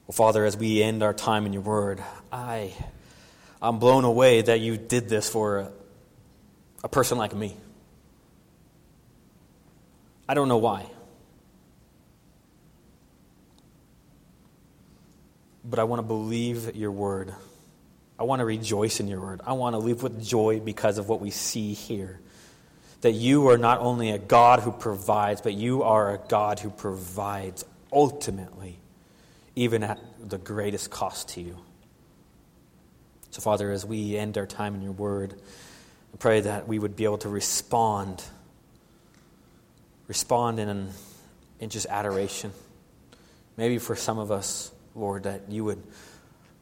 Well, 0.07 0.13
Father, 0.13 0.45
as 0.45 0.57
we 0.57 0.83
end 0.83 1.03
our 1.03 1.13
time 1.13 1.45
in 1.45 1.53
your 1.53 1.61
word, 1.61 2.03
I, 2.31 2.73
I'm 3.61 3.79
blown 3.79 4.03
away 4.03 4.41
that 4.41 4.59
you 4.59 4.77
did 4.77 5.07
this 5.07 5.29
for 5.29 5.59
a, 5.59 5.71
a 6.83 6.89
person 6.89 7.17
like 7.17 7.33
me. 7.33 7.55
I 10.27 10.33
don't 10.33 10.49
know 10.49 10.57
why. 10.57 10.85
But 15.63 15.79
I 15.79 15.83
want 15.83 15.99
to 15.99 16.07
believe 16.07 16.75
your 16.75 16.91
word. 16.91 17.33
I 18.19 18.23
want 18.23 18.39
to 18.39 18.45
rejoice 18.45 18.99
in 18.99 19.07
your 19.07 19.21
word. 19.21 19.41
I 19.45 19.53
want 19.53 19.73
to 19.73 19.79
live 19.79 20.03
with 20.03 20.23
joy 20.23 20.59
because 20.59 20.97
of 20.97 21.09
what 21.09 21.21
we 21.21 21.31
see 21.31 21.73
here. 21.73 22.19
That 23.01 23.13
you 23.13 23.49
are 23.49 23.57
not 23.57 23.79
only 23.79 24.11
a 24.11 24.19
God 24.19 24.59
who 24.59 24.71
provides, 24.71 25.41
but 25.41 25.53
you 25.53 25.83
are 25.83 26.13
a 26.13 26.19
God 26.27 26.59
who 26.59 26.69
provides 26.69 27.65
ultimately, 27.91 28.77
even 29.55 29.83
at 29.83 29.99
the 30.23 30.37
greatest 30.37 30.91
cost 30.91 31.29
to 31.29 31.41
you. 31.41 31.57
So, 33.31 33.41
Father, 33.41 33.71
as 33.71 33.85
we 33.85 34.17
end 34.17 34.37
our 34.37 34.45
time 34.45 34.75
in 34.75 34.81
your 34.81 34.91
word, 34.91 35.33
I 36.13 36.17
pray 36.17 36.41
that 36.41 36.67
we 36.67 36.77
would 36.77 36.95
be 36.95 37.05
able 37.05 37.17
to 37.19 37.29
respond. 37.29 38.23
Respond 40.07 40.59
in, 40.59 40.89
in 41.59 41.69
just 41.69 41.87
adoration. 41.87 42.51
Maybe 43.57 43.77
for 43.77 43.95
some 43.95 44.19
of 44.19 44.31
us, 44.31 44.71
Lord, 44.95 45.23
that 45.23 45.49
you 45.49 45.63
would 45.65 45.81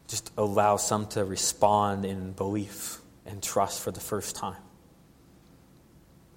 just 0.08 0.32
allow 0.38 0.78
some 0.78 1.08
to 1.08 1.24
respond 1.24 2.06
in 2.06 2.32
belief 2.32 3.00
and 3.26 3.42
trust 3.42 3.82
for 3.82 3.92
the 3.92 4.00
first 4.00 4.36
time. 4.36 4.62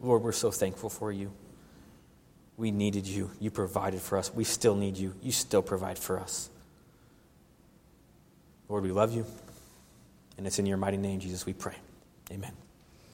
Lord, 0.01 0.22
we're 0.22 0.32
so 0.32 0.51
thankful 0.51 0.90
for 0.90 1.12
you. 1.12 1.32
We 2.57 2.70
needed 2.70 3.07
you. 3.07 3.30
You 3.40 3.51
provided 3.51 4.01
for 4.01 4.18
us. 4.18 4.32
We 4.32 4.45
still 4.45 4.74
need 4.74 4.97
you. 4.97 5.14
You 5.22 5.32
still 5.32 5.62
provide 5.62 5.99
for 5.99 6.18
us. 6.20 6.51
Lord, 8.68 8.82
we 8.84 8.90
love 8.90 9.14
you. 9.14 9.26
And 10.36 10.47
it's 10.47 10.59
in 10.59 10.66
your 10.66 10.76
mighty 10.76 10.97
name, 10.97 11.20
Jesus, 11.20 11.47
we 11.47 11.53
pray. 11.53 11.76
Amen. 12.30 12.53